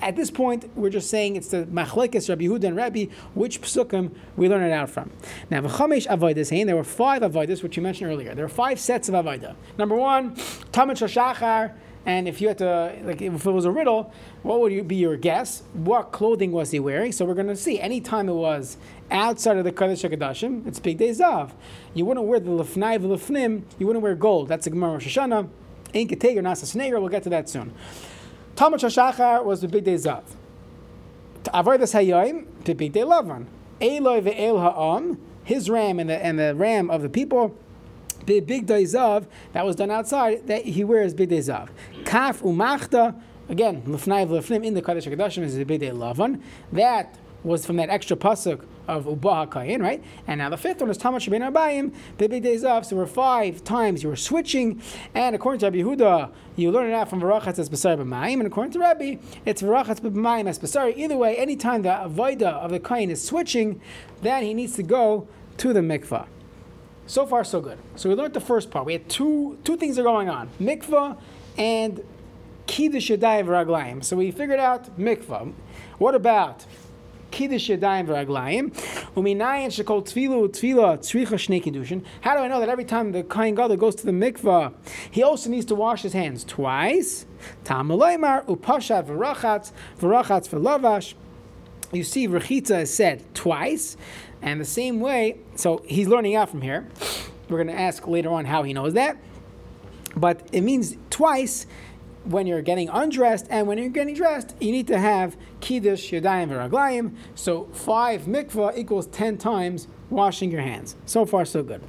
at 0.00 0.16
this 0.16 0.30
point, 0.30 0.70
we're 0.76 0.90
just 0.90 1.10
saying 1.10 1.36
it's 1.36 1.48
the 1.48 1.64
machlekes 1.64 2.28
Rabbi 2.28 2.44
Yehuda 2.44 2.64
and 2.64 2.76
Rebbe, 2.76 3.12
which 3.34 3.60
psukim 3.62 4.14
we 4.36 4.48
learn 4.48 4.62
it 4.62 4.72
out 4.72 4.90
from. 4.90 5.10
Now, 5.50 5.60
v'chamesh 5.62 6.06
avodas 6.06 6.50
hein. 6.56 6.66
There 6.66 6.76
were 6.76 6.84
five 6.84 7.22
avodas, 7.22 7.62
which 7.62 7.76
you 7.76 7.82
mentioned 7.82 8.10
earlier. 8.10 8.34
There 8.34 8.44
were 8.44 8.48
five 8.48 8.78
sets 8.78 9.08
of 9.08 9.14
avodah. 9.14 9.56
Number 9.78 9.96
one, 9.96 10.36
tamid 10.72 10.96
shachar. 10.96 11.72
And 12.06 12.28
if 12.28 12.42
you 12.42 12.48
had 12.48 12.58
to, 12.58 12.94
like, 13.02 13.22
if 13.22 13.46
it 13.46 13.50
was 13.50 13.64
a 13.64 13.70
riddle, 13.70 14.12
what 14.42 14.60
would 14.60 14.86
be 14.86 14.96
your 14.96 15.16
guess? 15.16 15.62
What 15.72 16.12
clothing 16.12 16.52
was 16.52 16.70
he 16.70 16.78
wearing? 16.78 17.12
So 17.12 17.24
we're 17.24 17.32
going 17.32 17.46
to 17.46 17.56
see. 17.56 17.80
Anytime 17.80 18.28
it 18.28 18.34
was 18.34 18.76
outside 19.10 19.56
of 19.56 19.64
the 19.64 19.72
Kodesh 19.72 20.06
HaKadoshim, 20.06 20.66
it's 20.66 20.78
Big 20.78 20.98
Day 20.98 21.08
Zav. 21.10 21.52
You 21.94 22.04
wouldn't 22.04 22.26
wear 22.26 22.40
the 22.40 22.50
Lefnai 22.50 22.98
Lefnim, 22.98 23.62
you 23.78 23.86
wouldn't 23.86 24.02
wear 24.02 24.14
gold. 24.14 24.48
That's 24.48 24.64
the 24.64 24.70
Gemara 24.70 24.92
Rosh 24.92 25.16
Hashanah. 25.16 25.48
Ein 25.94 26.08
Keteger 26.08 26.40
Nasa 26.40 26.64
Sneger, 26.64 27.00
we'll 27.00 27.08
get 27.08 27.22
to 27.22 27.30
that 27.30 27.48
soon. 27.48 27.72
Talmud 28.56 28.80
Shashachar 28.80 29.44
was 29.44 29.60
the 29.60 29.68
big 29.68 29.84
day 29.84 29.94
Zav. 29.94 30.24
Avodas 31.44 31.94
Hayyim, 31.94 32.46
the 32.64 32.74
big 32.74 32.92
day 32.92 33.02
Lavan. 33.02 33.46
Eloi 33.80 34.20
ve'el 34.20 34.60
ha'am, 34.60 35.20
his 35.44 35.70
ram 35.70 36.00
and 36.00 36.10
the, 36.10 36.24
and 36.24 36.38
the 36.38 36.54
ram 36.54 36.90
of 36.90 37.02
the 37.02 37.08
people, 37.08 37.56
the 38.26 38.40
big 38.40 38.66
day 38.66 38.82
Zav, 38.82 39.26
that 39.52 39.64
was 39.64 39.76
done 39.76 39.90
outside, 39.90 40.46
that 40.48 40.64
he 40.64 40.82
wears 40.82 41.14
big 41.14 41.28
day 41.28 41.38
Zav. 41.38 41.68
Kaf 42.04 42.40
umachta, 42.40 43.20
again, 43.48 43.82
lefnai 43.82 44.26
v'lefnim 44.26 44.64
in 44.64 44.74
the 44.74 44.82
Kaddish 44.82 45.06
HaKadoshim 45.06 45.42
is 45.42 45.54
the 45.54 45.64
big 45.64 45.80
day 45.80 45.90
Lavan. 45.90 46.40
That 46.72 47.16
was 47.44 47.64
from 47.64 47.76
that 47.76 47.90
extra 47.90 48.16
pasuk 48.16 48.64
of 48.88 49.06
Ubaha 49.06 49.48
Kayin, 49.48 49.82
right? 49.82 50.02
And 50.26 50.38
now 50.38 50.48
the 50.48 50.56
fifth 50.56 50.80
one 50.80 50.90
is 50.90 50.98
Tamash 50.98 51.30
Ben 51.30 51.40
Abayim, 51.40 51.94
big 52.18 52.42
days 52.42 52.64
off. 52.64 52.86
So 52.86 52.96
we're 52.96 53.06
five 53.06 53.64
times 53.64 54.02
you 54.02 54.08
were 54.08 54.16
switching. 54.16 54.80
And 55.14 55.34
according 55.34 55.60
to 55.60 55.66
Rabbi 55.66 55.78
Yehuda, 55.78 56.30
you 56.56 56.70
learn 56.70 56.90
it 56.90 56.94
out 56.94 57.08
from 57.08 57.20
Varachatz 57.20 57.58
as 57.58 57.68
Basari 57.68 57.98
B'mayim. 57.98 58.34
And 58.34 58.46
according 58.46 58.72
to 58.72 58.78
Rabbi, 58.78 59.16
it's 59.44 59.62
Varachatz 59.62 60.00
B'mayim 60.00 60.46
as 60.46 60.58
Basari. 60.58 60.96
Either 60.96 61.16
way, 61.16 61.36
anytime 61.36 61.82
the 61.82 61.88
Avoida 61.88 62.54
of 62.54 62.70
the 62.70 62.80
Kayin 62.80 63.10
is 63.10 63.22
switching, 63.22 63.80
then 64.22 64.42
he 64.42 64.54
needs 64.54 64.74
to 64.76 64.82
go 64.82 65.28
to 65.58 65.72
the 65.72 65.80
mikvah. 65.80 66.26
So 67.06 67.26
far, 67.26 67.44
so 67.44 67.60
good. 67.60 67.78
So 67.96 68.08
we 68.08 68.14
learned 68.14 68.34
the 68.34 68.40
first 68.40 68.70
part. 68.70 68.86
We 68.86 68.94
had 68.94 69.08
two 69.08 69.58
two 69.62 69.76
things 69.76 69.98
are 69.98 70.02
going 70.02 70.30
on: 70.30 70.48
mikvah 70.58 71.18
and 71.58 72.02
kiddush 72.66 73.10
yadayim 73.10 73.46
raglayim. 73.46 74.02
So 74.02 74.16
we 74.16 74.30
figured 74.30 74.58
out 74.58 74.98
mikvah. 74.98 75.52
What 75.98 76.14
about 76.14 76.64
kiddush 77.34 77.68
yadayim 77.68 78.06
v'raglayim. 78.06 78.70
Uminayin 79.16 79.70
shekol 79.70 80.02
tzricha 80.04 80.98
shnei 81.00 81.60
kiddushin. 81.62 82.04
How 82.20 82.34
do 82.34 82.40
I 82.40 82.48
know 82.48 82.60
that 82.60 82.68
every 82.68 82.84
time 82.84 83.10
the 83.10 83.24
kohen 83.24 83.56
gadol 83.56 83.76
goes 83.76 83.96
to 83.96 84.06
the 84.06 84.12
mikvah, 84.12 84.72
he 85.10 85.22
also 85.22 85.50
needs 85.50 85.66
to 85.66 85.74
wash 85.74 86.02
his 86.02 86.12
hands 86.12 86.44
twice? 86.44 87.26
Tamaloymar 87.64 88.46
upashat 88.46 89.06
v'rachatz 89.06 89.72
v'rachatz 89.98 90.48
v'lavash. 90.48 91.14
You 91.92 92.04
see, 92.04 92.28
rechitza 92.28 92.82
is 92.82 92.94
said 92.94 93.22
twice, 93.34 93.96
and 94.40 94.60
the 94.60 94.64
same 94.64 95.00
way. 95.00 95.38
So 95.56 95.82
he's 95.86 96.08
learning 96.08 96.36
out 96.36 96.48
from 96.50 96.62
here. 96.62 96.86
We're 97.48 97.58
going 97.62 97.76
to 97.76 97.80
ask 97.80 98.06
later 98.06 98.30
on 98.30 98.44
how 98.46 98.62
he 98.62 98.72
knows 98.72 98.94
that, 98.94 99.16
but 100.16 100.48
it 100.52 100.62
means 100.62 100.96
twice 101.10 101.66
when 102.24 102.46
you're 102.46 102.62
getting 102.62 102.88
undressed 102.88 103.46
and 103.50 103.66
when 103.66 103.78
you're 103.78 103.88
getting 103.88 104.14
dressed, 104.14 104.54
you 104.60 104.72
need 104.72 104.86
to 104.86 104.98
have 104.98 105.36
kiddush 105.60 106.12
yadayim 106.12 106.48
v'raglayim. 106.48 107.14
So 107.34 107.64
five 107.72 108.22
mikvah 108.22 108.76
equals 108.76 109.06
ten 109.08 109.36
times 109.38 109.88
washing 110.10 110.50
your 110.50 110.62
hands. 110.62 110.96
So 111.06 111.26
far, 111.26 111.44
so 111.44 111.62
good. 111.62 111.82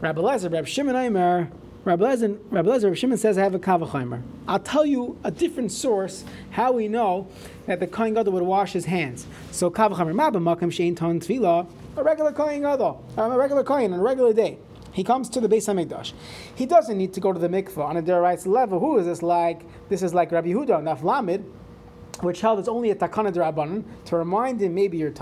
Rabbi 0.00 0.20
Lezer, 0.20 0.52
Rabbi 0.52 0.66
Shimon 0.66 0.96
Aimer, 0.96 1.50
Rabbi 1.84 2.04
Lezer, 2.04 2.38
Rabbi 2.50 2.68
Lezer, 2.68 2.84
Rabbi 2.84 2.94
Shimon 2.94 3.18
says 3.18 3.36
I 3.36 3.42
have 3.42 3.54
a 3.54 3.58
kavachimer. 3.58 4.22
I'll 4.46 4.58
tell 4.58 4.86
you 4.86 5.18
a 5.24 5.30
different 5.30 5.72
source 5.72 6.24
how 6.50 6.72
we 6.72 6.88
know 6.88 7.28
that 7.66 7.80
the 7.80 7.86
kohen 7.86 8.14
gadol 8.14 8.32
would 8.34 8.42
wash 8.42 8.72
his 8.72 8.84
hands. 8.84 9.26
So 9.50 9.70
kavachimer 9.70 10.14
ma 10.14 10.30
b'makom 10.30 10.70
shein 10.70 10.96
ton 10.96 11.20
tefillah, 11.20 11.66
a 11.96 12.02
regular 12.02 12.32
kohen 12.32 12.62
gadol, 12.62 13.04
a 13.16 13.30
regular 13.30 13.64
kohen 13.64 13.92
on 13.92 14.00
a 14.00 14.02
regular 14.02 14.32
day. 14.32 14.58
He 14.94 15.02
comes 15.02 15.28
to 15.30 15.40
the 15.40 15.48
Beis 15.48 15.66
Hamikdash. 15.66 16.12
He 16.54 16.66
doesn't 16.66 16.96
need 16.96 17.12
to 17.14 17.20
go 17.20 17.32
to 17.32 17.38
the 17.38 17.48
mikvah 17.48 17.84
on 17.84 17.96
a 17.96 18.02
deraisa 18.02 18.46
level. 18.46 18.78
Who 18.78 18.96
is 18.98 19.06
this 19.06 19.22
like? 19.22 19.62
This 19.88 20.04
is 20.04 20.14
like 20.14 20.30
Rabbi 20.30 20.50
Yehuda, 20.50 20.80
Naf 20.82 21.02
Lamed, 21.02 21.44
which 22.20 22.40
held 22.40 22.60
it's 22.60 22.68
only 22.68 22.92
a 22.92 22.94
takana 22.94 23.32
derabanan 23.32 23.82
to 24.04 24.16
remind 24.16 24.62
him 24.62 24.72
maybe 24.72 24.96
you're. 24.96 25.12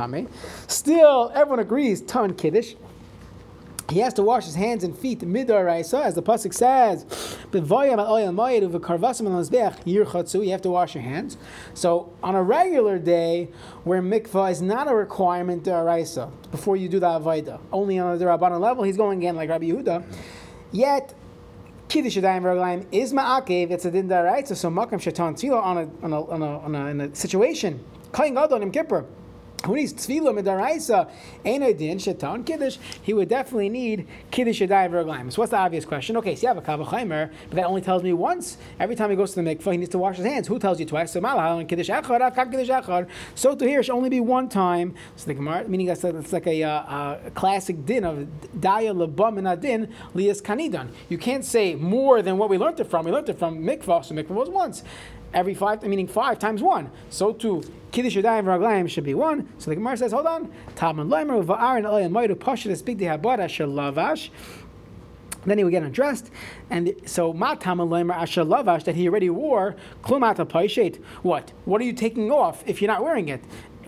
Still, 0.69 1.33
everyone 1.35 1.61
agrees 1.61 2.03
ton 2.03 2.35
kiddush. 2.35 2.75
He 3.89 4.01
has 4.01 4.13
to 4.15 4.23
wash 4.23 4.45
his 4.45 4.55
hands 4.55 4.85
and 4.85 4.97
feet 4.97 5.21
midaraisa, 5.21 6.03
as 6.03 6.15
the 6.15 6.23
pasuk 6.23 6.53
says. 6.53 7.39
You 7.53 7.61
have 10.51 10.63
to 10.63 10.71
wash 10.71 10.95
your 10.95 11.03
hands. 11.03 11.37
So 11.75 12.13
on 12.23 12.35
a 12.35 12.43
regular 12.43 12.99
day, 12.99 13.51
where 13.85 14.03
mikvah 14.03 14.51
is 14.51 14.63
not 14.63 14.91
a 14.91 14.95
requirement 14.95 15.65
deraisa, 15.65 16.31
before 16.51 16.77
you 16.77 16.89
do 16.89 16.99
the 16.99 17.07
avodah, 17.07 17.61
only 17.73 17.99
on 17.99 18.19
the 18.19 18.25
derabbanan 18.25 18.61
level, 18.61 18.85
he's 18.85 18.97
going 18.97 19.19
again 19.19 19.37
like 19.37 19.51
Rabbi 19.51 19.67
Yehuda. 19.67 20.05
Yet 20.73 21.15
Kiddush 21.89 22.17
Yadayim 22.17 22.43
Raglayim 22.43 22.87
is 22.91 23.13
ma'akev. 23.13 23.71
It's 23.71 23.85
a 23.85 23.91
din 23.91 24.09
deraisa. 24.09 24.57
So 24.57 24.71
makam 24.71 24.95
shatan 24.95 25.35
tefillah 25.35 25.63
on 25.63 25.79
a 25.79 25.91
on 26.03 26.13
a 26.13 26.25
on 26.29 26.43
a, 26.43 26.79
on 26.79 27.01
a, 27.01 27.15
situation. 27.15 27.85
Kain 28.13 28.35
gadol 28.35 28.71
Kippur 28.71 29.05
who 29.65 29.77
needs 29.77 29.93
tefillah 29.93 30.39
midaraisa 30.39 31.11
ain't 31.45 31.63
a 31.63 31.73
din 31.73 31.99
shetan 31.99 32.45
kiddush, 32.45 32.79
he 33.03 33.13
would 33.13 33.29
definitely 33.29 33.69
need 33.69 34.07
kiddush 34.31 34.61
yadayim 34.61 34.91
v'raglayim. 34.91 35.33
So 35.33 35.43
what's 35.43 35.51
the 35.51 35.59
obvious 35.59 35.85
question? 35.85 36.17
Okay, 36.17 36.35
so 36.35 36.43
you 36.43 36.49
have 36.49 36.59
a 36.59 36.63
kavachaymer, 36.63 37.31
but 37.49 37.57
that 37.57 37.67
only 37.67 37.81
tells 37.81 38.03
me 38.03 38.13
once. 38.13 38.59
Every 38.81 38.97
time 38.97 39.11
he 39.11 39.17
goes 39.17 39.35
to 39.35 39.43
the 39.43 39.55
mikvah, 39.55 39.73
he 39.73 39.79
needs 39.79 39.91
to 39.91 39.99
wash 39.99 40.17
his 40.17 40.27
hands. 40.27 40.49
Who 40.49 40.59
tells 40.59 40.81
you 40.81 40.87
twice? 40.87 41.13
So 41.13 41.21
malahal 41.21 41.61
and 41.61 41.69
kiddush 41.69 41.91
echad, 41.91 42.21
akav 42.21 42.51
kiddush 42.51 42.69
echad. 42.69 43.09
So 43.35 43.55
to 43.55 43.67
here 43.67 43.83
should 43.83 43.95
only 43.95 44.11
be 44.11 44.21
one 44.21 44.49
time. 44.49 44.95
So 45.17 45.27
the 45.27 45.35
gemara, 45.35 45.69
meaning 45.69 45.87
that's, 45.87 46.01
that's 46.01 46.33
like 46.33 46.47
a, 46.47 46.63
uh, 46.65 47.19
a 47.27 47.31
classic 47.31 47.85
din 47.87 48.05
of 48.05 48.27
daya 48.59 48.95
lebam 48.95 49.39
and 49.39 49.49
adin 49.49 49.93
lias 50.15 50.43
kanidan. 50.43 50.89
You 51.09 51.19
can't 51.19 51.45
say 51.45 51.75
more 51.75 52.23
than 52.23 52.39
what 52.39 52.51
we 52.51 52.59
learned 52.59 52.81
it 52.81 52.85
from. 52.85 53.05
We 53.05 53.13
learned 53.13 53.29
it 53.29 53.39
from 53.39 53.63
mikvah, 53.63 54.05
so 54.05 54.15
mikvah 54.15 54.31
was 54.31 54.49
once 54.49 54.83
every 55.35 55.55
five, 55.55 55.83
meaning 55.83 56.07
five 56.07 56.39
times 56.39 56.63
one. 56.63 56.91
So 57.11 57.33
too, 57.33 57.63
Kiddush 57.91 58.17
Yadayim 58.17 58.45
Raglayim 58.45 58.89
should 58.89 59.05
be 59.05 59.15
one. 59.15 59.49
So 59.59 59.71
the 59.71 59.77
Gemara 59.77 59.97
says, 59.97 60.13
hold 60.13 60.27
on. 60.27 60.53
Talmud 60.77 61.09
Leimer 61.09 61.45
va'arin 61.45 61.85
alayin 61.85 62.11
moedu 62.11 62.35
pashat 62.35 62.85
big 62.85 62.99
dehabara 62.99 63.47
shalavash. 63.49 64.31
Then 65.45 65.59
he 65.59 65.65
would 65.65 65.71
get 65.71 65.83
undressed, 65.83 66.31
and 66.71 66.95
so 67.05 67.33
matam 67.33 67.79
leimer 67.79 68.15
asher 68.15 68.45
lavash 68.45 68.85
that 68.85 68.95
he 68.95 69.09
already 69.09 69.29
wore 69.29 69.75
klumata 70.03 70.47
paishet. 70.47 71.03
What? 71.23 71.53
What 71.65 71.81
are 71.81 71.85
you 71.85 71.93
taking 71.93 72.31
off 72.31 72.63
if 72.65 72.81
you're 72.81 72.87
not 72.87 73.03
wearing 73.03 73.29
it? 73.29 73.43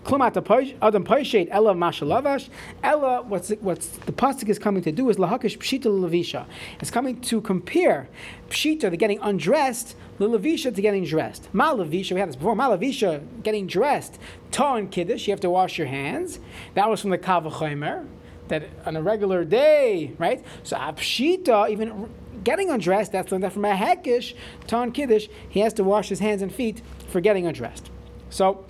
Klumat 0.05 0.37
Adam 0.83 1.03
Paishet 1.03 1.47
Ella 1.49 1.73
Mashalavash. 1.73 2.49
Ella, 2.83 3.23
what's 3.23 3.49
what's 3.61 3.87
the 3.87 4.11
pasuk 4.11 4.49
is 4.49 4.59
coming 4.59 4.83
to 4.83 4.91
do 4.91 5.09
is 5.09 5.17
Lahakish 5.17 5.57
Pshita 5.57 5.85
Lavisha. 5.85 6.45
It's 6.79 6.91
coming 6.91 7.19
to 7.21 7.41
compare 7.41 8.07
Pshita, 8.49 8.91
the 8.91 8.97
getting 8.97 9.19
undressed, 9.19 9.95
Lavisha 10.19 10.73
to 10.75 10.79
getting 10.79 11.05
dressed. 11.05 11.51
Malavisha, 11.53 12.11
we 12.11 12.19
had 12.19 12.29
this 12.29 12.35
before. 12.35 12.55
Malavisha, 12.55 13.23
getting 13.41 13.65
dressed. 13.65 14.19
Ton 14.51 14.89
Kiddush, 14.89 15.27
you 15.27 15.31
have 15.31 15.39
to 15.39 15.49
wash 15.49 15.79
your 15.79 15.87
hands. 15.87 16.39
That 16.75 16.87
was 16.87 17.01
from 17.01 17.09
the 17.09 17.17
Kavachomer. 17.17 18.07
That 18.49 18.69
on 18.85 18.95
a 18.95 19.01
regular 19.01 19.43
day, 19.43 20.13
right? 20.19 20.45
So 20.61 20.77
uh, 20.77 20.91
Pshita, 20.91 21.67
even 21.71 22.11
getting 22.43 22.69
undressed, 22.69 23.11
that's 23.11 23.31
learned 23.31 23.43
that 23.43 23.53
from 23.53 23.65
a 23.65 23.73
Hekish, 23.73 24.35
Ton 24.67 24.91
Kiddush, 24.91 25.29
he 25.49 25.61
has 25.61 25.73
to 25.73 25.83
wash 25.83 26.09
his 26.09 26.19
hands 26.19 26.43
and 26.43 26.53
feet 26.53 26.83
for 27.09 27.21
getting 27.21 27.47
undressed. 27.47 27.89
So, 28.29 28.65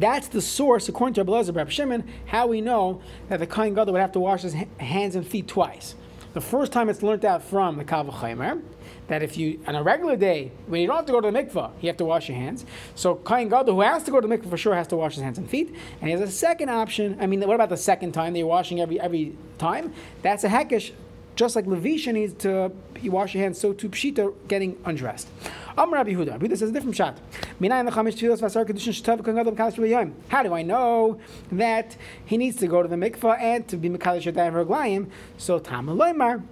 that's 0.00 0.28
the 0.28 0.42
source, 0.42 0.88
according 0.88 1.14
to 1.14 1.22
Rabbi 1.22 1.50
Rabbi 1.50 1.70
Shimon, 1.70 2.08
how 2.26 2.46
we 2.46 2.60
know 2.60 3.00
that 3.28 3.38
the 3.40 3.46
Kohen 3.46 3.74
Gadol 3.74 3.92
would 3.92 4.00
have 4.00 4.12
to 4.12 4.20
wash 4.20 4.42
his 4.42 4.54
hands 4.78 5.16
and 5.16 5.26
feet 5.26 5.48
twice. 5.48 5.94
The 6.34 6.40
first 6.40 6.72
time 6.72 6.88
it's 6.88 7.02
learned 7.02 7.24
out 7.24 7.42
from 7.42 7.78
the 7.78 7.84
Kavachaymer, 7.84 8.62
that 9.08 9.22
if 9.22 9.38
you, 9.38 9.60
on 9.66 9.74
a 9.74 9.82
regular 9.82 10.16
day, 10.16 10.52
when 10.66 10.82
you 10.82 10.86
don't 10.86 10.96
have 10.96 11.06
to 11.06 11.12
go 11.12 11.20
to 11.20 11.30
the 11.30 11.36
mikvah, 11.36 11.70
you 11.80 11.88
have 11.88 11.96
to 11.96 12.04
wash 12.04 12.28
your 12.28 12.36
hands. 12.36 12.66
So 12.94 13.14
Kohen 13.14 13.48
Gadol, 13.48 13.74
who 13.74 13.80
has 13.80 14.04
to 14.04 14.10
go 14.10 14.20
to 14.20 14.28
the 14.28 14.36
mikvah 14.36 14.50
for 14.50 14.58
sure, 14.58 14.74
has 14.74 14.86
to 14.88 14.96
wash 14.96 15.14
his 15.14 15.24
hands 15.24 15.38
and 15.38 15.48
feet. 15.48 15.74
And 16.00 16.10
he 16.10 16.10
has 16.10 16.20
a 16.20 16.30
second 16.30 16.68
option. 16.68 17.16
I 17.20 17.26
mean, 17.26 17.40
what 17.40 17.54
about 17.54 17.70
the 17.70 17.76
second 17.76 18.12
time 18.12 18.34
that 18.34 18.38
you're 18.38 18.48
washing 18.48 18.80
every 18.80 19.00
every 19.00 19.36
time? 19.56 19.94
That's 20.22 20.44
a 20.44 20.48
hekesh 20.48 20.92
just 21.38 21.54
like 21.54 21.66
Levisha 21.66 22.12
needs 22.12 22.34
to 22.34 22.72
you 23.00 23.12
wash 23.12 23.32
your 23.32 23.44
hands, 23.44 23.60
so 23.60 23.72
to 23.72 23.88
Pshita 23.88 24.34
getting 24.48 24.76
undressed. 24.84 25.28
Am 25.78 25.94
Rabbi 25.94 26.10
Huda. 26.10 26.32
Rabbi 26.32 26.46
Huda 26.48 26.58
says 26.58 26.70
a 26.70 26.72
different 26.72 26.96
shot. 26.96 27.18
How 30.28 30.42
do 30.42 30.52
I 30.54 30.62
know 30.62 31.20
that 31.52 31.96
he 32.26 32.36
needs 32.36 32.56
to 32.56 32.66
go 32.66 32.82
to 32.82 32.88
the 32.88 32.96
mikvah 32.96 33.40
and 33.40 33.68
to 33.68 33.76
be 33.76 33.88
Mekalish 33.88 34.24
Yadayim 34.24 34.66
Raglayim? 34.66 35.08
So 35.36 35.60
Tam 35.60 35.86
Loimar. 35.86 36.42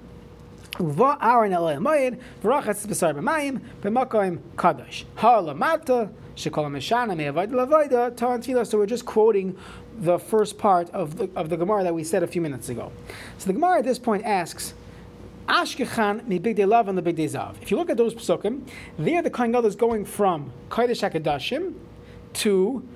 Uva 0.78 1.18
Aaron 1.22 1.54
El 1.54 1.64
Moed, 1.64 2.20
Vrachatz 2.42 2.86
Besar 2.86 3.14
B'mayim, 3.14 3.60
B'makoim 3.80 4.38
Kadosh. 4.56 5.04
Ha'lamata, 5.16 6.12
Shekol 6.36 6.66
Meshana, 6.70 7.16
Me'avoid 7.16 7.50
Lavoida, 7.50 8.10
Taran 8.12 8.44
Tfilah. 8.44 8.66
So 8.66 8.76
we're 8.78 8.86
just 8.86 9.06
quoting 9.06 9.56
the 9.98 10.18
first 10.18 10.58
part 10.58 10.90
of 10.90 11.16
the, 11.16 11.30
of 11.34 11.48
the 11.48 11.56
Gemara 11.56 11.82
that 11.84 11.94
we 11.94 12.04
said 12.04 12.22
a 12.22 12.26
few 12.26 12.42
minutes 12.42 12.68
ago. 12.68 12.92
So 13.38 13.46
the 13.46 13.54
Gemara 13.54 13.78
at 13.78 13.84
this 13.84 13.98
point 13.98 14.24
asks, 14.24 14.74
Ashkechan 15.48 16.26
mi 16.26 16.38
big 16.38 16.56
day 16.56 16.64
love 16.64 16.88
and 16.88 16.98
the 16.98 17.02
big 17.02 17.16
day 17.16 17.26
zav. 17.26 17.60
If 17.62 17.70
you 17.70 17.76
look 17.76 17.90
at 17.90 17.96
those 17.96 18.14
psukim, 18.14 18.68
there 18.98 19.22
the 19.22 19.30
Gadol 19.30 19.64
is 19.66 19.76
going 19.76 20.04
from 20.04 20.52
Kodesh 20.70 21.08
Hakadashim 21.08 21.74
to 22.34 22.86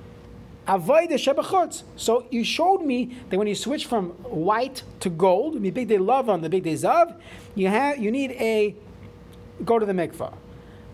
Avodah 0.67 1.13
Shebachotz. 1.13 1.85
So 1.97 2.27
you 2.31 2.43
showed 2.43 2.83
me 2.83 3.17
that 3.29 3.39
when 3.39 3.47
you 3.47 3.55
switch 3.55 3.87
from 3.87 4.11
white 4.25 4.83
to 5.01 5.11
gold, 5.11 5.61
mi 5.61 5.71
big 5.71 5.89
day 5.89 5.99
love 5.99 6.29
on 6.29 6.43
the 6.43 6.49
big 6.49 6.65
day 6.65 6.75
zav, 6.75 7.21
you 7.55 7.69
have 7.69 7.99
you 7.99 8.11
need 8.11 8.33
a 8.33 8.75
go 9.65 9.79
to 9.79 9.87
the 9.87 9.93
mikvah. 9.93 10.35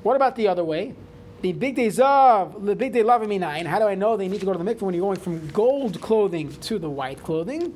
What 0.03 0.17
about 0.17 0.37
the 0.37 0.49
other 0.49 0.65
way? 0.65 0.95
The 1.41 1.53
big 1.53 1.77
days 1.77 2.01
of 2.01 2.65
the 2.65 2.77
big 2.77 2.93
day 2.93 3.03
love 3.03 3.27
nine. 3.27 3.67
How 3.67 3.79
do 3.79 3.87
I 3.87 3.95
know 3.95 4.17
they 4.17 4.29
need 4.29 4.41
to 4.41 4.47
go 4.47 4.53
to 4.53 4.59
the 4.59 4.65
mikvah 4.65 4.83
when 4.83 4.95
you're 4.95 5.05
going 5.05 5.19
from 5.19 5.49
gold 5.49 6.01
clothing 6.01 6.53
to 6.61 6.79
the 6.79 6.91
white 6.91 7.23
clothing? 7.23 7.73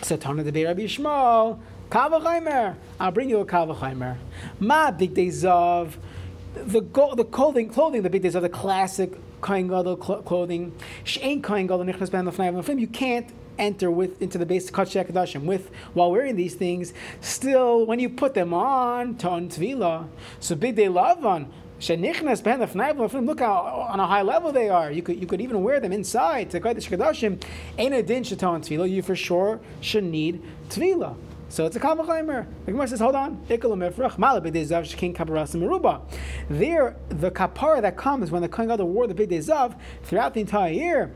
Satana 0.00 0.50
de 0.50 0.64
Rabbi 0.64 0.82
Yishmael, 0.82 1.58
Kavachaimer. 1.90 2.76
I'll 2.98 3.12
bring 3.12 3.28
you 3.28 3.40
a 3.40 3.46
Kavachaimer. 3.46 4.16
Ma 4.60 4.90
big 4.90 5.14
days 5.14 5.44
of 5.44 5.98
the 6.54 6.80
go- 6.80 7.14
the 7.14 7.24
clothing 7.24 7.68
clothing 7.68 8.02
the 8.02 8.10
big 8.10 8.22
days 8.22 8.34
of 8.34 8.42
the 8.42 8.48
classic 8.48 9.12
Kohen 9.40 9.68
Gadol 9.68 9.96
clothing. 9.96 10.72
She'ain 11.04 11.42
Kohen 11.42 11.66
Gadol 11.66 11.84
nichnas 11.84 12.10
ben 12.10 12.24
lefnei 12.24 12.80
You 12.80 12.86
can't 12.86 13.30
enter 13.58 13.90
with 13.90 14.20
into 14.20 14.38
the 14.38 14.46
base 14.46 14.70
Kachek 14.70 15.10
Kadashim 15.10 15.44
with 15.44 15.70
while 15.92 16.10
wearing 16.10 16.36
these 16.36 16.54
things. 16.54 16.92
Still, 17.20 17.86
when 17.86 17.98
you 18.00 18.08
put 18.08 18.34
them 18.34 18.54
on, 18.54 19.16
ton 19.16 19.48
tvila. 19.48 20.08
So 20.40 20.54
big 20.54 20.76
day 20.76 20.88
love 20.88 21.24
on 21.24 21.52
Look 21.86 23.40
how 23.40 23.86
on 23.90 24.00
a 24.00 24.06
high 24.06 24.22
level 24.22 24.52
they 24.52 24.68
are. 24.70 24.90
You 24.90 25.02
could 25.02 25.20
you 25.20 25.26
could 25.26 25.40
even 25.40 25.62
wear 25.62 25.80
them 25.80 25.92
inside 25.92 26.50
to 26.52 26.60
Kodesh 26.60 26.88
Kadashim. 26.88 27.42
Ain't 27.76 27.94
a 27.94 28.02
din 28.02 28.22
shaton 28.22 28.60
tvila. 28.60 28.88
You 28.88 29.02
for 29.02 29.16
sure 29.16 29.60
should 29.80 30.04
need 30.04 30.40
tvila. 30.70 31.16
So 31.48 31.66
it's 31.66 31.76
a 31.76 31.80
kavachaymer. 31.80 32.46
The 32.64 32.72
Gemara 32.72 32.88
says, 32.88 33.00
hold 33.00 33.14
on. 33.14 33.44
There, 33.48 33.58
the 37.08 37.30
kapara 37.30 37.82
that 37.82 37.96
comes 37.96 38.30
when 38.30 38.42
the 38.42 38.48
Kohen 38.48 38.68
Gadol 38.68 38.88
wore 38.88 39.06
the 39.06 39.14
big 39.14 39.28
day 39.28 39.38
zav 39.38 39.78
throughout 40.02 40.34
the 40.34 40.40
entire 40.40 40.72
year 40.72 41.12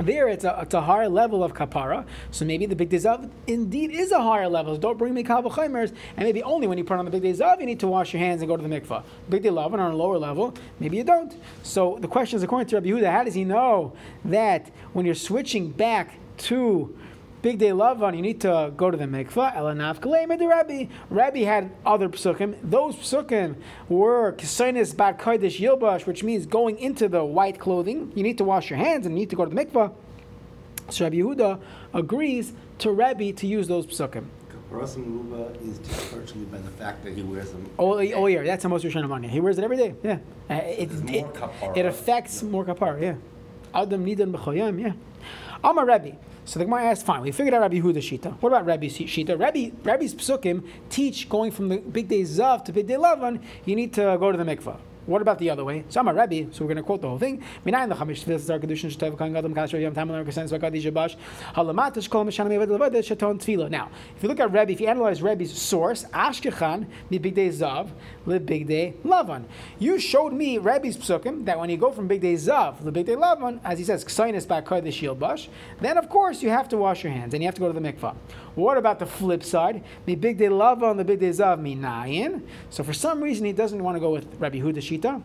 There, 0.00 0.28
it's 0.28 0.44
a, 0.44 0.60
it's 0.62 0.74
a 0.74 0.80
higher 0.80 1.08
level 1.08 1.42
of 1.42 1.54
kapara. 1.54 2.06
So 2.30 2.44
maybe 2.44 2.66
the 2.66 2.76
big 2.76 2.88
days 2.88 3.04
of 3.04 3.28
indeed 3.48 3.90
is 3.90 4.12
a 4.12 4.22
higher 4.22 4.48
level. 4.48 4.74
So 4.74 4.80
don't 4.80 4.96
bring 4.96 5.12
me 5.12 5.24
kavachimers, 5.24 5.92
and 6.16 6.24
maybe 6.24 6.42
only 6.42 6.68
when 6.68 6.78
you 6.78 6.84
put 6.84 6.98
on 6.98 7.04
the 7.04 7.10
big 7.10 7.22
days 7.22 7.40
of, 7.40 7.60
you 7.60 7.66
need 7.66 7.80
to 7.80 7.88
wash 7.88 8.12
your 8.12 8.20
hands 8.20 8.40
and 8.40 8.48
go 8.48 8.56
to 8.56 8.62
the 8.62 8.68
mikvah. 8.68 9.02
Big 9.28 9.44
love 9.46 9.74
on 9.74 9.80
a 9.80 9.96
lower 9.96 10.18
level, 10.18 10.54
maybe 10.78 10.96
you 10.96 11.04
don't. 11.04 11.34
So 11.64 11.98
the 12.00 12.06
question 12.06 12.36
is, 12.36 12.44
according 12.44 12.68
to 12.68 12.76
Rabbi 12.76 12.88
Yehuda, 12.88 13.10
how 13.10 13.24
does 13.24 13.34
he 13.34 13.44
know 13.44 13.92
that 14.24 14.70
when 14.92 15.04
you're 15.04 15.16
switching 15.16 15.70
back 15.70 16.14
to 16.38 16.96
Big 17.40 17.58
day 17.58 17.68
Lavan, 17.68 18.16
you 18.16 18.22
need 18.22 18.40
to 18.40 18.72
go 18.76 18.90
to 18.90 18.96
the 18.96 19.04
mikvah. 19.04 19.54
Elanav 19.54 20.00
kalema 20.00 20.36
the 20.36 20.48
Rabbi. 20.48 20.86
Rabbi 21.08 21.40
had 21.40 21.70
other 21.86 22.08
psukim. 22.08 22.56
Those 22.64 22.96
psukim 22.96 23.54
were 23.88 24.32
kisainis 24.32 24.96
bat 24.96 25.20
kodesh 25.20 25.60
yilbash, 25.60 26.04
which 26.04 26.24
means 26.24 26.46
going 26.46 26.76
into 26.80 27.08
the 27.08 27.24
white 27.24 27.60
clothing. 27.60 28.10
You 28.16 28.24
need 28.24 28.38
to 28.38 28.44
wash 28.44 28.70
your 28.70 28.78
hands 28.80 29.06
and 29.06 29.14
you 29.14 29.20
need 29.20 29.30
to 29.30 29.36
go 29.36 29.44
to 29.44 29.54
the 29.54 29.64
mikvah. 29.64 29.92
So 30.90 31.04
Rabbi 31.04 31.16
Yehuda 31.16 31.60
agrees 31.94 32.54
to 32.78 32.90
Rabbi 32.90 33.30
to 33.30 33.46
use 33.46 33.68
those 33.68 33.86
psukim. 33.86 34.24
Rasim 34.72 35.06
Ruba 35.06 35.56
is 35.62 35.78
just 35.78 36.50
by 36.50 36.58
the 36.58 36.70
fact 36.70 37.04
that 37.04 37.14
he 37.14 37.22
wears 37.22 37.52
them. 37.52 37.70
Oh, 37.78 37.98
oh 37.98 38.26
yeah, 38.26 38.42
that's 38.42 38.64
the 38.64 38.68
most 38.68 38.84
Rishon 38.84 39.08
money. 39.08 39.28
He 39.28 39.38
wears 39.38 39.58
it 39.58 39.64
every 39.64 39.76
day. 39.76 39.94
Yeah, 40.02 40.18
uh, 40.50 40.54
it, 40.54 40.90
it, 41.08 41.26
it 41.76 41.86
affects 41.86 42.42
more 42.42 42.64
kapar. 42.64 43.00
Yeah, 43.00 43.14
Adam 43.72 44.04
nidan 44.04 44.32
b'choyam. 44.32 44.80
Yeah, 44.80 44.92
Amar 45.62 45.86
Rabbi. 45.86 46.12
So 46.48 46.58
the 46.58 46.64
Gemara 46.64 46.84
asks, 46.84 47.04
fine, 47.04 47.20
we 47.20 47.30
figured 47.30 47.52
out 47.52 47.60
Rabbi 47.60 47.78
Huda 47.78 47.98
Shita. 47.98 48.32
What 48.40 48.48
about 48.48 48.64
Rabbi 48.64 48.86
Shita? 48.86 49.38
Rabbi, 49.38 49.68
Rabbi's 49.82 50.14
psukim 50.14 50.66
teach 50.88 51.28
going 51.28 51.50
from 51.50 51.68
the 51.68 51.76
big 51.76 52.08
day 52.08 52.22
Zav 52.22 52.64
to 52.64 52.72
big 52.72 52.86
day 52.86 52.94
Lavan, 52.94 53.42
you 53.66 53.76
need 53.76 53.92
to 53.92 54.16
go 54.18 54.32
to 54.32 54.38
the 54.38 54.44
mikvah. 54.44 54.78
What 55.08 55.22
about 55.22 55.38
the 55.38 55.48
other 55.48 55.64
way? 55.64 55.86
So 55.88 56.00
I'm 56.00 56.08
a 56.08 56.12
Rabbi, 56.12 56.44
so 56.52 56.62
we're 56.62 56.68
going 56.68 56.76
to 56.76 56.82
quote 56.82 57.00
the 57.00 57.08
whole 57.08 57.18
thing. 57.18 57.42
Minayin 57.64 57.88
l'chamish 57.88 58.26
kedushin 58.26 58.94
tamal 58.94 60.22
shabash 60.28 61.16
halamatish 61.54 62.10
kol 62.10 62.26
mishana 62.26 62.50
mevad 62.50 62.68
levada 62.68 62.98
shaton 62.98 63.40
tefillah. 63.40 63.70
Now, 63.70 63.88
if 64.14 64.22
you 64.22 64.28
look 64.28 64.38
at 64.38 64.52
Rebbe, 64.52 64.72
if 64.72 64.82
you 64.82 64.86
analyze 64.86 65.22
Rebbe's 65.22 65.58
source, 65.58 66.04
Ashkechan 66.12 66.86
mi 67.08 67.16
big 67.16 67.34
day 67.34 67.48
zav 67.48 67.88
le 68.26 68.38
big 68.38 68.66
day 68.66 68.96
lavan. 69.02 69.44
You 69.78 69.98
showed 69.98 70.34
me 70.34 70.58
Rebbe's 70.58 70.98
psukim 70.98 71.46
that 71.46 71.58
when 71.58 71.70
you 71.70 71.78
go 71.78 71.90
from 71.90 72.06
big 72.06 72.20
day 72.20 72.34
zav 72.34 72.84
le 72.84 72.92
big 72.92 73.06
day 73.06 73.14
lavan, 73.14 73.60
as 73.64 73.78
he 73.78 73.86
says, 73.86 74.04
ksainis 74.04 74.46
back 74.46 74.66
kodesh 74.66 75.00
yilbash, 75.00 75.48
then 75.80 75.96
of 75.96 76.10
course 76.10 76.42
you 76.42 76.50
have 76.50 76.68
to 76.68 76.76
wash 76.76 77.02
your 77.02 77.14
hands 77.14 77.32
and 77.32 77.42
you 77.42 77.46
have 77.46 77.54
to 77.54 77.62
go 77.62 77.72
to 77.72 77.80
the 77.80 77.92
mikvah. 77.92 78.14
What 78.56 78.76
about 78.76 78.98
the 78.98 79.06
flip 79.06 79.42
side? 79.42 79.82
Mi 80.06 80.16
big 80.16 80.36
day 80.36 80.48
lavan 80.48 80.98
the 80.98 81.04
big 81.04 81.20
day 81.20 81.30
zav 81.30 81.58
mi 81.58 81.76
nayin. 81.76 82.42
So 82.68 82.84
for 82.84 82.92
some 82.92 83.22
reason 83.22 83.46
he 83.46 83.54
doesn't 83.54 83.82
want 83.82 83.96
to 83.96 84.00
go 84.00 84.10
with 84.10 84.26
Rabbi 84.38 84.58
Huda 84.58 84.82
Shita. 85.00 85.22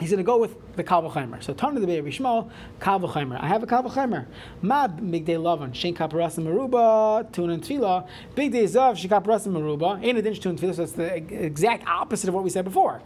He's 0.00 0.10
going 0.10 0.18
to 0.18 0.24
go 0.24 0.38
with 0.38 0.56
the 0.74 0.82
Kalvachaimer. 0.82 1.42
So 1.42 1.54
Tana 1.54 1.78
the 1.78 1.86
Be'er 1.86 2.02
Shmuel, 2.02 2.50
Kalvachaimer. 2.80 3.40
I 3.40 3.46
have 3.46 3.62
a 3.62 3.66
Kalvachaimer. 3.66 4.26
Ma 4.60 4.88
big 4.88 5.24
day 5.24 5.34
lavan, 5.34 5.70
Shein 5.70 5.94
Kaparas 5.94 6.36
Maruba, 6.36 7.30
Tun 7.32 7.50
and 7.50 7.62
Tefillah. 7.62 8.08
Big 8.34 8.50
day 8.50 8.64
Zav, 8.64 8.94
Shein 8.94 9.08
Kaparas 9.08 9.46
Maruba. 9.46 10.04
Ain't 10.04 10.18
a 10.18 10.22
dinch 10.22 10.40
Tun 10.40 10.58
Tefillah. 10.58 10.74
So 10.74 10.82
it's 10.82 10.92
the 10.92 11.44
exact 11.44 11.86
opposite 11.86 12.28
of 12.28 12.34
what 12.34 12.42
we 12.42 12.50
said 12.50 12.64
before. 12.64 13.02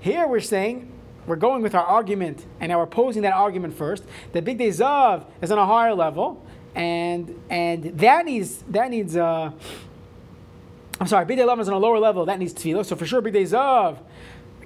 Here 0.00 0.28
we're 0.28 0.38
saying 0.38 0.92
we're 1.26 1.36
going 1.36 1.60
with 1.62 1.74
our 1.74 1.84
argument, 1.84 2.46
and 2.60 2.70
now 2.70 2.78
we're 2.78 2.86
posing 2.86 3.22
that 3.22 3.34
argument 3.34 3.74
first. 3.74 4.04
That 4.32 4.44
big 4.44 4.58
day 4.58 4.68
zav 4.68 5.26
is 5.42 5.50
on 5.50 5.58
a 5.58 5.66
higher 5.66 5.94
level, 5.94 6.42
and 6.74 7.38
and 7.50 7.98
that 7.98 8.24
needs 8.24 8.62
that 8.68 8.90
needs. 8.90 9.16
Uh, 9.16 9.50
I'm 11.00 11.06
sorry, 11.06 11.24
big 11.26 11.36
day 11.36 11.44
lavan 11.44 11.60
is 11.60 11.68
on 11.68 11.74
a 11.74 11.78
lower 11.78 11.98
level. 11.98 12.24
That 12.26 12.38
needs 12.38 12.54
tefillah. 12.54 12.86
So 12.86 12.96
for 12.96 13.06
sure, 13.06 13.20
big 13.20 13.34
day 13.34 13.42
zav. 13.42 13.98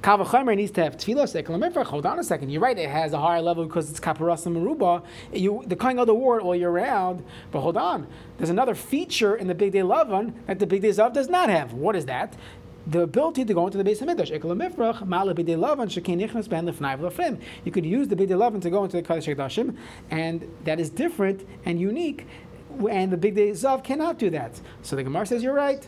Kavachomer 0.02 0.56
needs 0.56 0.72
to 0.72 0.82
have 0.82 0.96
tefillah. 0.96 1.84
Hold 1.84 2.06
on 2.06 2.18
a 2.18 2.24
second. 2.24 2.50
You're 2.50 2.60
right. 2.60 2.76
It 2.76 2.90
has 2.90 3.12
a 3.12 3.20
higher 3.20 3.40
level 3.40 3.64
because 3.64 3.88
it's 3.88 4.00
kaparas 4.00 4.46
and 4.46 4.56
maruba. 4.56 5.04
You 5.32 5.62
the 5.66 5.76
kind 5.76 6.00
of 6.00 6.08
the 6.08 6.14
word 6.14 6.42
all 6.42 6.56
year 6.56 6.70
round. 6.70 7.24
But 7.52 7.60
hold 7.60 7.76
on. 7.76 8.08
There's 8.36 8.50
another 8.50 8.74
feature 8.74 9.36
in 9.36 9.46
the 9.46 9.54
big 9.54 9.70
day 9.72 9.78
lavan 9.78 10.34
that 10.46 10.58
the 10.58 10.66
big 10.66 10.82
day 10.82 10.88
zav 10.88 11.12
does 11.12 11.28
not 11.28 11.48
have. 11.50 11.72
What 11.72 11.94
is 11.94 12.06
that? 12.06 12.36
the 12.84 13.02
ability 13.02 13.44
to 13.44 13.54
go 13.54 13.64
into 13.66 13.78
the 13.78 13.84
base 13.84 14.00
of 14.00 14.08
midrash. 14.08 14.30
You 14.30 14.40
could 14.40 14.56
use 17.86 18.08
the 18.08 18.16
bidei 18.16 18.36
lavan 18.36 18.60
to 18.60 18.70
go 18.70 18.82
into 18.82 18.96
the 18.96 19.04
kadosh 19.04 19.36
hekdashim, 19.36 19.76
and 20.10 20.52
that 20.64 20.80
is 20.80 20.90
different 20.90 21.46
and 21.64 21.80
unique. 21.80 22.26
And 22.90 23.12
the 23.12 23.16
big 23.16 23.36
day 23.36 23.50
zav 23.50 23.84
cannot 23.84 24.18
do 24.18 24.30
that. 24.30 24.60
So 24.82 24.96
the 24.96 25.04
Gemara 25.04 25.26
says 25.26 25.44
you're 25.44 25.54
right. 25.54 25.86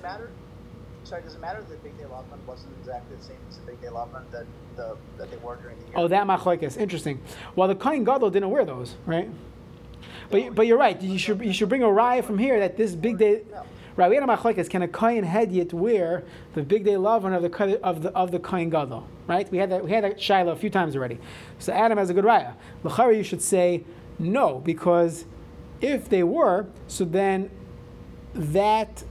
Sorry, 1.04 1.22
does 1.22 1.34
it 1.34 1.40
matter 1.40 1.60
that 1.60 1.68
the 1.68 1.76
Big 1.76 1.98
Day 1.98 2.04
Lavan 2.04 2.42
wasn't 2.46 2.72
exactly 2.80 3.14
the 3.16 3.22
same 3.22 3.36
as 3.50 3.58
the 3.58 3.66
Big 3.66 3.80
Day 3.82 3.88
Lavan 3.88 4.30
that 4.30 4.46
the 4.74 4.96
that 5.18 5.30
they 5.30 5.36
wore 5.36 5.56
during 5.56 5.78
the 5.78 5.84
year? 5.84 5.94
Oh, 5.96 6.08
that 6.08 6.26
machlokes. 6.26 6.78
Interesting. 6.78 7.20
Well, 7.54 7.68
the 7.68 7.74
Kohen 7.74 8.04
Gadol 8.04 8.30
didn't 8.30 8.50
wear 8.50 8.64
those, 8.64 8.94
right? 9.04 9.28
But, 10.30 10.54
but 10.54 10.66
you're 10.66 10.78
right. 10.78 11.00
You 11.00 11.18
should 11.18 11.44
you 11.44 11.52
should 11.52 11.68
bring 11.68 11.82
a 11.82 11.86
raya 11.86 12.24
from 12.24 12.38
here 12.38 12.58
that 12.58 12.78
this 12.78 12.94
big 12.94 13.18
day. 13.18 13.42
No. 13.50 13.64
Right, 13.96 14.08
we 14.08 14.16
had 14.16 14.24
a 14.24 14.26
machlokes. 14.26 14.68
Can 14.68 14.82
a 14.82 14.88
Kohen 14.88 15.22
head 15.22 15.52
yet 15.52 15.72
wear 15.72 16.24
the 16.54 16.62
big 16.62 16.84
day 16.84 16.94
lavan 16.94 17.36
of 17.36 17.42
the 17.42 17.80
of 17.84 18.02
the 18.02 18.10
of 18.12 18.30
the 18.30 18.38
Kohen 18.38 18.70
Gadol? 18.70 19.06
Right, 19.26 19.50
we 19.52 19.58
had 19.58 19.70
that 19.70 19.84
we 19.84 19.90
had 19.90 20.04
that 20.04 20.20
shiloh 20.20 20.52
a 20.52 20.56
few 20.56 20.70
times 20.70 20.96
already. 20.96 21.18
So 21.58 21.72
Adam 21.72 21.98
has 21.98 22.08
a 22.08 22.14
good 22.14 22.24
raya. 22.24 22.54
L'chari, 22.82 23.18
you 23.18 23.22
should 23.22 23.42
say 23.42 23.84
no 24.18 24.58
because 24.60 25.26
if 25.80 26.08
they 26.08 26.22
were, 26.22 26.66
so 26.88 27.04
then 27.04 27.50
that 28.34 29.04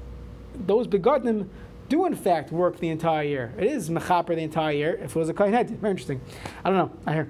those 0.55 0.87
begotten 0.87 1.49
do 1.93 2.05
in 2.05 2.15
fact 2.15 2.51
work 2.51 2.79
the 2.79 2.89
entire 2.89 3.23
year. 3.23 3.53
It 3.57 3.65
is 3.65 3.89
mechaper 3.89 4.35
the 4.35 4.43
entire 4.43 4.73
year. 4.73 4.93
If 4.95 5.15
it 5.15 5.15
was 5.15 5.29
a 5.29 5.33
Kohen 5.33 5.53
Hedyet, 5.53 5.77
very 5.77 5.91
interesting. 5.91 6.19
I 6.63 6.69
don't 6.69 6.77
know. 6.77 6.91
I 7.05 7.13
hear. 7.13 7.29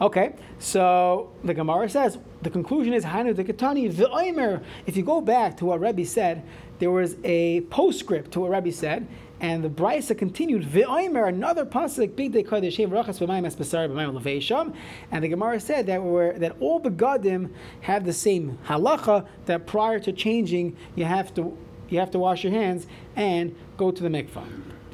Okay, 0.00 0.34
so 0.58 1.30
the 1.42 1.54
Gemara 1.54 1.88
says 1.88 2.18
the 2.42 2.50
conclusion 2.50 2.92
is 2.92 3.04
Hanu 3.04 3.32
the 3.34 3.44
Ketani. 3.44 4.62
If 4.86 4.96
you 4.96 5.02
go 5.02 5.20
back 5.20 5.56
to 5.58 5.66
what 5.66 5.80
Rebbe 5.80 6.04
said, 6.04 6.42
there 6.78 6.90
was 6.90 7.16
a 7.24 7.60
postscript 7.62 8.32
to 8.32 8.40
what 8.40 8.50
Rebbe 8.50 8.72
said, 8.72 9.06
and 9.40 9.64
the 9.64 9.70
Brisa 9.70 10.16
continued 10.16 10.64
v'oimer 10.64 11.28
another 11.28 11.64
pasuk 11.64 12.14
big 12.14 12.32
day 12.32 12.42
kodesh 12.42 12.76
rachas 12.88 13.18
b'mayim 13.18 13.46
es 13.46 13.56
b'sar 13.56 13.88
b'mayim 13.88 14.12
leveisham, 14.14 14.74
and 15.10 15.24
the 15.24 15.28
Gemara 15.28 15.60
said 15.60 15.86
that 15.86 16.02
were 16.02 16.32
that 16.38 16.56
all 16.60 16.78
the 16.78 16.90
begadim 16.90 17.50
have 17.80 18.04
the 18.04 18.12
same 18.12 18.58
halacha 18.66 19.26
that 19.46 19.66
prior 19.66 19.98
to 19.98 20.12
changing 20.12 20.76
you 20.94 21.04
have 21.04 21.32
to 21.34 21.56
you 21.88 21.98
have 21.98 22.10
to 22.12 22.18
wash 22.18 22.44
your 22.44 22.52
hands 22.52 22.86
and 23.14 23.54
go 23.76 23.90
to 23.90 24.02
the 24.02 24.08
mikvah. 24.08 24.44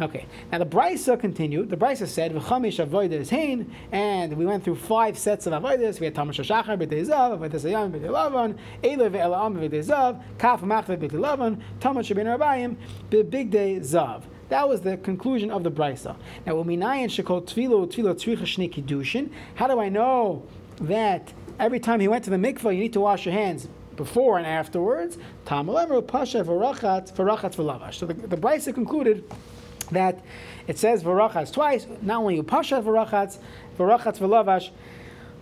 Okay, 0.00 0.26
now 0.50 0.58
the 0.58 0.66
Brisa 0.66 1.20
continued. 1.20 1.68
The 1.68 1.76
Brisa 1.76 2.08
said, 2.08 2.32
"V'chamish 2.32 2.84
avodah 2.84 3.28
hain," 3.28 3.72
and 3.92 4.32
we 4.32 4.46
went 4.46 4.64
through 4.64 4.76
five 4.76 5.18
sets 5.18 5.46
of 5.46 5.52
avodas. 5.52 6.00
We 6.00 6.06
had 6.06 6.14
Tamash 6.14 6.42
Shachar, 6.42 6.78
B'tei 6.78 7.06
Zav, 7.06 7.38
B'tei 7.38 7.60
Sayam, 7.60 7.92
B'tei 7.92 8.08
Lavan, 8.08 8.56
Eilu 8.82 9.10
ve'elam 9.10 9.54
B'tei 9.54 9.84
Zav, 9.84 10.22
Kaf 10.38 10.62
Machlet 10.62 10.98
B'tei 10.98 11.10
Lavan, 11.10 11.60
Tamash 11.78 12.12
Shabin 12.12 12.36
Rabayim, 12.36 12.76
B'Big 13.10 13.50
Day 13.50 13.80
Zav. 13.80 14.22
That 14.48 14.68
was 14.68 14.80
the 14.80 14.96
conclusion 14.96 15.50
of 15.50 15.62
the 15.62 15.70
Brisa. 15.70 16.16
Now, 16.46 16.56
when 16.56 16.66
minayin 16.66 17.08
shekol 17.08 17.42
tvilo 17.42 17.86
tvilo 17.86 18.14
tzricha 18.14 18.42
shnei 18.42 18.72
kiddushin, 18.72 19.30
how 19.54 19.66
do 19.66 19.78
I 19.78 19.90
know 19.90 20.42
that 20.80 21.32
every 21.60 21.78
time 21.78 22.00
he 22.00 22.08
went 22.08 22.24
to 22.24 22.30
the 22.30 22.36
mikvah, 22.36 22.74
you 22.74 22.80
need 22.80 22.94
to 22.94 23.00
wash 23.00 23.26
your 23.26 23.34
hands 23.34 23.68
before 23.96 24.38
and 24.38 24.46
afterwards? 24.46 25.18
Tam 25.44 25.66
Pasha 25.66 26.44
v'rachatz 26.44 27.12
v'rachatz 27.12 27.56
v'lavash. 27.56 27.94
So 27.94 28.06
the, 28.06 28.14
the 28.14 28.72
concluded 28.72 29.24
that 29.92 30.22
it 30.66 30.78
says 30.78 31.02
varachatz 31.02 31.52
twice. 31.52 31.86
Not 32.02 32.20
only 32.20 32.36
you 32.36 32.42
pasha 32.42 32.76
varachatz, 32.76 33.38
varachatz 33.78 34.18
v'lavash. 34.18 34.70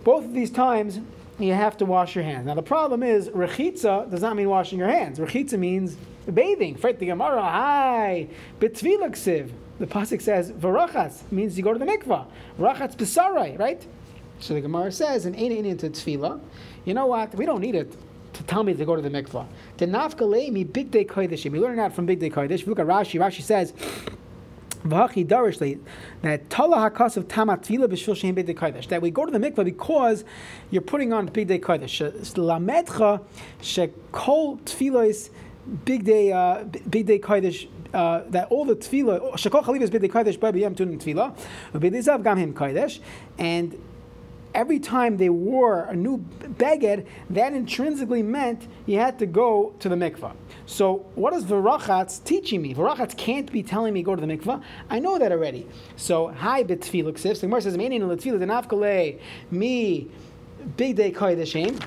Both 0.03 0.25
of 0.25 0.33
these 0.33 0.51
times 0.51 0.99
you 1.39 1.53
have 1.53 1.77
to 1.77 1.85
wash 1.85 2.15
your 2.15 2.23
hands. 2.23 2.45
Now 2.45 2.55
the 2.55 2.61
problem 2.61 3.03
is 3.03 3.29
rechitza 3.29 4.09
does 4.09 4.21
not 4.21 4.35
mean 4.35 4.49
washing 4.49 4.79
your 4.79 4.87
hands. 4.89 5.19
Rechitza 5.19 5.57
means 5.57 5.97
bathing. 6.31 6.75
Fret 6.75 6.99
the 6.99 7.07
Gemara. 7.07 7.41
Hi, 7.41 8.27
betvilaksiv. 8.59 9.51
The 9.79 9.87
pasuk 9.87 10.21
says 10.21 10.51
varachatz 10.51 11.31
means 11.31 11.57
you 11.57 11.63
go 11.63 11.73
to 11.73 11.79
the 11.79 11.85
mikvah. 11.85 12.25
Varachatz 12.59 12.95
besarai, 12.95 13.57
right? 13.57 13.85
So 14.39 14.53
the 14.53 14.61
Gemara 14.61 14.91
says 14.91 15.25
in 15.25 15.35
ein 15.35 15.65
into 15.65 15.89
tefillah. 15.89 16.39
You 16.85 16.93
know 16.93 17.05
what? 17.05 17.33
We 17.35 17.45
don't 17.45 17.61
need 17.61 17.75
it 17.75 17.95
tell 18.47 18.63
me 18.63 18.73
to 18.73 18.85
go 18.85 18.95
to 18.95 19.01
the 19.01 19.09
mikvah. 19.09 19.47
The 19.77 19.85
nafkalei 19.87 20.51
mi 20.51 20.63
big 20.63 20.91
day 20.91 21.05
kodesh. 21.05 21.49
We 21.49 21.59
learn 21.59 21.77
that 21.77 21.93
from 21.93 22.05
big 22.05 22.19
day 22.19 22.29
kodesh. 22.29 22.65
Look 22.67 22.79
at 22.79 22.87
Rashi. 22.87 23.19
Rashi 23.19 23.41
says. 23.41 23.73
That 24.83 25.11
b'dei 28.33 28.87
that 28.87 29.01
we 29.01 29.11
go 29.11 29.25
to 29.25 29.31
the 29.31 29.37
mikvah 29.37 29.63
because 29.63 30.23
you're 30.71 30.81
putting 30.81 31.13
on 31.13 31.27
big 31.27 31.47
day 31.47 31.59
kodesh 31.59 32.01
lamedcha 32.33 33.23
shekol 33.61 34.59
tfilos 34.61 35.29
big 35.85 36.03
day 36.03 36.31
uh, 36.31 36.63
big 36.89 37.05
day 37.05 37.19
kodesh 37.19 37.67
uh, 37.93 38.23
that 38.29 38.47
all 38.49 38.65
the 38.65 38.75
tefillah 38.75 39.33
shekol 39.33 39.63
chaliv 39.63 39.81
is 39.81 39.91
big 39.91 40.01
day 40.01 40.09
kodesh 40.09 40.39
by 40.39 40.51
b'yam 40.51 40.75
tun 40.75 40.97
tefillah 40.97 41.35
day 41.79 41.99
zav 41.99 42.23
gam 42.23 42.37
him 42.37 42.51
kodesh 42.51 42.99
and 43.37 43.79
every 44.53 44.79
time 44.79 45.17
they 45.17 45.29
wore 45.29 45.85
a 45.85 45.95
new 45.95 46.17
beged, 46.17 47.05
that 47.29 47.53
intrinsically 47.53 48.23
meant 48.23 48.67
you 48.85 48.97
had 48.97 49.19
to 49.19 49.25
go 49.25 49.73
to 49.79 49.89
the 49.89 49.95
mikvah. 49.95 50.33
So 50.65 51.05
what 51.15 51.33
is 51.33 51.43
Varachatz 51.45 52.23
teaching 52.23 52.61
me? 52.61 52.73
Varachatz 52.73 53.15
can't 53.17 53.51
be 53.51 53.63
telling 53.63 53.93
me 53.93 54.03
go 54.03 54.15
to 54.15 54.21
the 54.21 54.27
mikvah. 54.27 54.61
I 54.89 54.99
know 54.99 55.17
that 55.17 55.31
already. 55.31 55.67
So 55.95 56.29
hi 56.29 56.63
betfiluksiv. 56.63 57.21
So 57.21 57.33
the 57.33 57.47
Gemara 57.47 57.61
says, 57.61 57.77
"Meaning 57.77 58.01
letfilah 58.01 58.39
denafkale 58.39 59.19
mi." 59.49 60.11
big 60.77 60.95
day 60.95 61.11
koydeshim. 61.11 61.81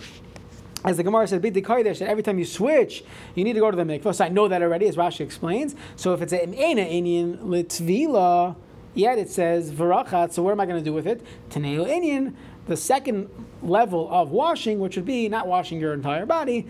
As 0.85 0.99
the 0.99 1.03
Gemara 1.03 1.27
said, 1.27 1.41
big 1.41 1.55
that 1.55 2.03
every 2.03 2.23
time 2.23 2.39
you 2.39 2.45
switch, 2.45 3.05
you 3.35 3.43
need 3.43 3.55
to 3.55 3.61
go 3.61 3.71
to 3.71 3.77
the 3.77 3.85
mikvah. 3.85 4.15
So 4.15 4.25
I 4.25 4.29
know 4.29 4.49
that 4.49 4.61
already, 4.61 4.87
as 4.87 4.97
Rashi 4.97 5.21
explains. 5.21 5.75
So 5.97 6.13
if 6.13 6.21
it's 6.21 6.33
an 6.35 6.53
Indian 6.53 7.39
litvila, 7.39 8.55
yet 8.93 9.19
it 9.19 9.31
says 9.31 9.73
varachat. 9.73 10.33
So 10.33 10.43
what 10.43 10.53
am 10.53 10.61
I 10.61 10.67
going 10.67 10.79
to 10.79 10.85
do 10.85 10.93
with 10.93 11.07
it? 11.07 11.25
Taneo 11.49 11.89
Indian, 11.89 12.37
the 12.67 12.77
second 12.77 13.29
level 13.63 14.09
of 14.11 14.31
washing, 14.31 14.79
which 14.81 14.97
would 14.97 15.05
be 15.05 15.29
not 15.29 15.47
washing 15.47 15.81
your 15.81 15.93
entire 15.93 16.27
body, 16.27 16.67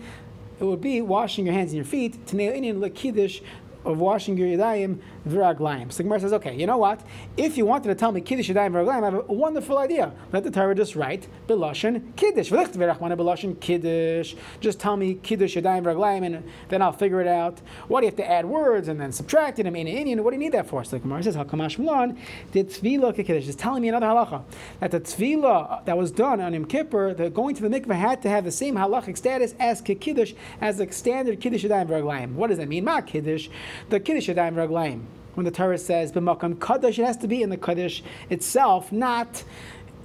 it 0.59 0.63
would 0.63 0.81
be 0.81 1.01
washing 1.01 1.45
your 1.45 1.53
hands 1.53 1.71
and 1.71 1.77
your 1.77 1.85
feet. 1.85 2.25
Taneo 2.25 2.53
Indian 2.53 2.79
likidish 2.79 3.41
of 3.83 3.99
washing 3.99 4.37
your 4.37 4.47
yadayim 4.47 4.99
v'raglayim. 5.27 5.91
So 5.91 5.97
the 5.97 6.03
Gemara 6.03 6.19
says, 6.19 6.33
okay, 6.33 6.55
you 6.55 6.67
know 6.67 6.77
what? 6.77 7.01
If 7.37 7.57
you 7.57 7.65
wanted 7.65 7.89
to 7.89 7.95
tell 7.95 8.11
me 8.11 8.21
kiddush 8.21 8.49
yadayim 8.49 8.71
v'raglayim, 8.71 9.01
I 9.01 9.05
have 9.05 9.29
a 9.29 9.33
wonderful 9.33 9.77
idea. 9.77 10.13
Let 10.31 10.43
the 10.43 10.51
Torah 10.51 10.75
just 10.75 10.95
write 10.95 11.27
belashon 11.47 12.15
kiddush. 12.15 12.51
Belashon 12.51 13.59
kiddush. 13.59 14.35
Just 14.59 14.79
tell 14.79 14.97
me 14.97 15.15
kiddush 15.15 15.55
yadayim 15.55 15.83
v'raglayim, 15.83 16.25
and 16.25 16.43
then 16.69 16.81
I'll 16.81 16.91
figure 16.91 17.21
it 17.21 17.27
out. 17.27 17.59
What 17.87 18.01
do 18.01 18.05
you 18.05 18.11
have 18.11 18.17
to 18.17 18.29
add 18.29 18.45
words 18.45 18.87
and 18.87 18.99
then 18.99 19.11
subtract 19.11 19.59
it? 19.59 19.67
I 19.67 19.69
mean, 19.69 19.87
Indian. 19.87 20.23
What 20.23 20.31
do 20.31 20.37
you 20.37 20.43
need 20.43 20.53
that 20.53 20.67
for? 20.67 20.83
So 20.83 20.91
the 20.91 20.99
Gemara 20.99 21.23
says, 21.23 21.35
hakamash 21.35 21.77
mulan 21.77 22.17
did 22.51 22.69
tzvila 22.69 23.15
kiddush. 23.15 23.47
Is 23.47 23.55
telling 23.55 23.81
me 23.81 23.89
another 23.89 24.07
halacha 24.07 24.43
that 24.79 24.91
the 24.91 24.99
tzvila 24.99 25.85
that 25.85 25.97
was 25.97 26.11
done 26.11 26.41
on 26.41 26.53
Yom 26.53 26.65
Kippur, 26.65 27.13
the 27.13 27.29
going 27.29 27.55
to 27.55 27.61
the 27.61 27.69
mikveh 27.69 27.95
had 27.95 28.21
to 28.21 28.29
have 28.29 28.43
the 28.43 28.51
same 28.51 28.75
halachic 28.75 29.17
status 29.17 29.55
as 29.59 29.81
kiddush 29.81 30.33
as 30.61 30.77
the 30.77 30.91
standard 30.91 31.39
kiddush 31.41 31.63
yadayim 31.63 31.87
v'raglayim. 31.87 32.33
What 32.33 32.47
does 32.47 32.57
that 32.57 32.67
mean? 32.67 32.85
Ma 32.85 33.01
kiddush 33.01 33.49
the 33.89 33.99
Kiddush 33.99 34.29
Yadayim 34.29 34.53
Raglayim. 34.53 35.01
When 35.35 35.45
the 35.45 35.51
Torah 35.51 35.77
says 35.77 36.11
b'makam 36.11 36.59
kaddish, 36.59 36.97
it 36.97 37.05
has 37.05 37.17
to 37.17 37.27
be 37.27 37.43
in 37.43 37.49
the 37.49 37.57
kaddish 37.57 38.03
itself, 38.29 38.91
not 38.91 39.43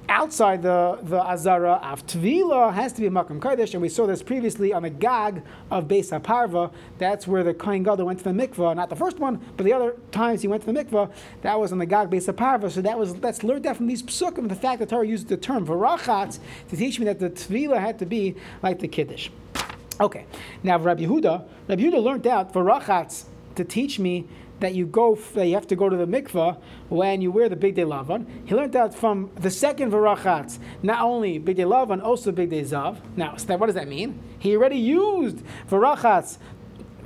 outside 0.08 0.60
the 0.60 0.98
the 1.02 1.22
azara 1.22 1.74
of 1.74 2.04
tvila 2.04 2.74
has 2.74 2.92
to 2.92 3.00
be 3.00 3.08
makam 3.08 3.40
kaddish, 3.40 3.74
and 3.74 3.80
we 3.80 3.88
saw 3.88 4.06
this 4.06 4.24
previously 4.24 4.72
on 4.72 4.82
the 4.82 4.90
gag 4.90 5.42
of 5.70 5.84
Beis 5.86 6.10
Haparva. 6.10 6.72
That's 6.98 7.28
where 7.28 7.44
the 7.44 7.54
kohen 7.54 7.84
gadol 7.84 8.06
went 8.06 8.18
to 8.18 8.24
the 8.24 8.30
mikvah, 8.30 8.74
not 8.74 8.90
the 8.90 8.96
first 8.96 9.20
one, 9.20 9.40
but 9.56 9.64
the 9.64 9.72
other 9.72 9.94
times 10.10 10.42
he 10.42 10.48
went 10.48 10.64
to 10.64 10.72
the 10.72 10.84
mikvah. 10.84 11.12
That 11.42 11.60
was 11.60 11.70
on 11.70 11.78
the 11.78 11.86
gag 11.86 12.10
Beis 12.10 12.32
Haparva. 12.32 12.70
So 12.72 12.82
that 12.82 12.98
was 12.98 13.14
that's 13.14 13.44
learned 13.44 13.64
that 13.64 13.76
from 13.76 13.86
these 13.86 14.02
psukim. 14.02 14.48
The 14.48 14.56
fact 14.56 14.80
that 14.80 14.88
Torah 14.88 15.06
used 15.06 15.28
the 15.28 15.36
term 15.36 15.64
varachatz 15.64 16.40
to 16.70 16.76
teach 16.76 16.98
me 16.98 17.04
that 17.06 17.20
the 17.20 17.30
tvila 17.30 17.78
had 17.78 18.00
to 18.00 18.06
be 18.06 18.34
like 18.62 18.80
the 18.80 18.88
kiddush. 18.88 19.30
Okay, 20.00 20.26
now 20.64 20.78
Rabbi 20.78 21.02
Yehuda, 21.02 21.44
Rabbi 21.68 21.82
Yehuda 21.82 22.02
learned 22.02 22.26
out 22.26 22.52
varachatz 22.52 23.26
to 23.56 23.64
teach 23.64 23.98
me 23.98 24.26
that 24.60 24.74
you 24.74 24.86
go, 24.86 25.18
that 25.34 25.46
you 25.46 25.54
have 25.54 25.66
to 25.68 25.76
go 25.76 25.88
to 25.88 25.96
the 25.96 26.06
mikvah 26.06 26.60
when 26.88 27.20
you 27.20 27.30
wear 27.32 27.48
the 27.48 27.56
big 27.56 27.74
day 27.74 27.82
lavan. 27.82 28.26
He 28.44 28.54
learned 28.54 28.72
that 28.74 28.94
from 28.94 29.30
the 29.36 29.50
second 29.50 29.90
varachatz, 29.90 30.58
not 30.82 31.02
only 31.02 31.38
big 31.38 31.56
day 31.56 31.64
lavan, 31.64 32.02
also 32.02 32.30
big 32.30 32.50
day 32.50 32.62
zav. 32.62 32.98
Now, 33.16 33.36
what 33.56 33.66
does 33.66 33.74
that 33.74 33.88
mean? 33.88 34.20
He 34.38 34.56
already 34.56 34.76
used 34.76 35.38
varachatz 35.68 36.38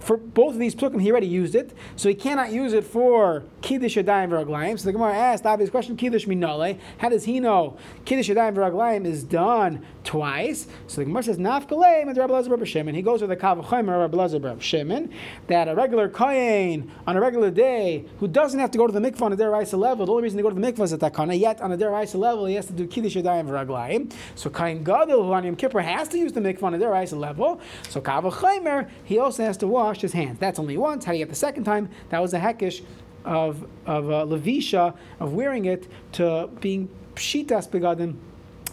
for 0.05 0.17
both 0.19 0.55
of 0.55 0.61
these 0.61 0.75
psukim, 0.75 1.01
he 1.01 1.11
already 1.11 1.27
used 1.27 1.55
it, 1.55 1.73
so 1.97 2.09
he 2.09 2.14
cannot 2.14 2.53
use 2.53 2.73
it 2.73 2.85
for 2.85 3.45
kiddush 3.62 3.97
yadayim 3.97 4.29
v'raglayim. 4.29 4.79
So 4.79 4.85
the 4.85 4.93
Gemara 4.93 5.14
asked 5.14 5.47
obvious 5.47 5.71
question: 5.71 5.97
kiddush 5.97 6.27
minale. 6.27 6.79
How 6.99 7.09
does 7.09 7.25
he 7.25 7.40
know 7.40 7.79
kiddush 8.05 8.29
yadayim 8.29 8.55
v'raglayim 8.55 9.07
is 9.07 9.25
done 9.25 9.85
twice? 10.05 10.67
So 10.87 11.01
the 11.01 11.07
Gemara 11.07 11.23
says 11.23 11.38
nafkalei 11.38 12.03
and 12.03 12.17
Rabbi 12.17 12.33
Lazar 12.33 12.67
Shimon. 12.67 12.95
He 12.95 13.03
goes 13.03 13.23
with 13.23 13.31
the 13.31 13.37
kavachomer 13.37 14.01
Rabbi 14.01 14.17
Lazar 14.17 14.57
Shimon 14.61 15.11
that 15.47 15.69
a 15.69 15.75
regular 15.75 16.09
kohen 16.09 16.90
on 17.07 17.17
a 17.17 17.21
regular 17.21 17.51
day 17.51 18.05
who 18.19 18.29
doesn't 18.29 18.61
have 18.61 18.71
to 18.73 18.79
go 18.79 18.87
to 18.87 18.93
the 18.93 19.01
mikvah 19.01 19.23
on 19.23 19.33
a 19.33 19.37
deraisa 19.37 19.79
level. 19.79 20.07
The 20.07 20.12
only 20.12 20.25
reason 20.25 20.37
to 20.37 20.43
go 20.43 20.51
to 20.51 20.55
the 20.55 20.73
mikvah 20.73 20.85
is 20.85 20.93
at 20.93 21.01
that 21.01 21.14
kana. 21.14 21.35
Yet 21.35 21.61
on 21.62 21.73
a 21.73 21.79
deraisa 21.79 22.17
level, 22.17 22.45
he 22.45 22.55
has 22.57 22.67
to 22.67 22.73
do 22.73 22.87
kiddush 22.87 23.17
yadayim 23.17 23.49
v'raglayim. 23.49 24.12
So 24.35 24.51
kohen 24.51 24.85
gadol 24.85 25.25
who 25.25 25.33
on 25.33 25.45
Yom 25.45 25.57
Kippur 25.57 25.81
has 25.81 26.09
to 26.09 26.19
use 26.19 26.33
the 26.33 26.40
mikvah 26.40 26.64
on 26.64 26.75
a 26.75 26.79
deraisa 26.79 27.19
level. 27.19 27.61
So 27.88 28.01
kavachomer 28.01 28.90
he 29.05 29.19
also 29.19 29.43
has 29.45 29.57
to 29.59 29.67
wash 29.94 30.02
his 30.02 30.12
hands. 30.12 30.38
That's 30.40 30.59
only 30.59 30.76
once. 30.76 31.04
How 31.04 31.12
do 31.12 31.18
you 31.18 31.24
get 31.24 31.30
the 31.30 31.37
second 31.37 31.64
time? 31.64 31.88
That 32.09 32.20
was 32.20 32.35
a 32.35 32.40
hekish 32.40 32.83
of 33.24 33.66
of 33.87 34.11
uh, 34.11 34.24
levisha 34.26 34.94
of 35.20 35.33
wearing 35.33 35.66
it 35.66 35.87
to 36.12 36.50
being 36.61 36.88
pshitas 37.14 37.68
begadim. 37.68 38.16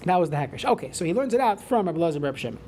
That 0.05 0.19
was 0.19 0.31
the 0.31 0.37
hekish. 0.37 0.65
Okay, 0.65 0.91
so 0.91 1.05
he 1.05 1.13
learns 1.13 1.33
it 1.35 1.39
out 1.39 1.61
from 1.61 1.85
Rabbi 1.85 1.99
Lazar 1.99 2.19
Reb 2.19 2.37
Shimon. 2.37 2.59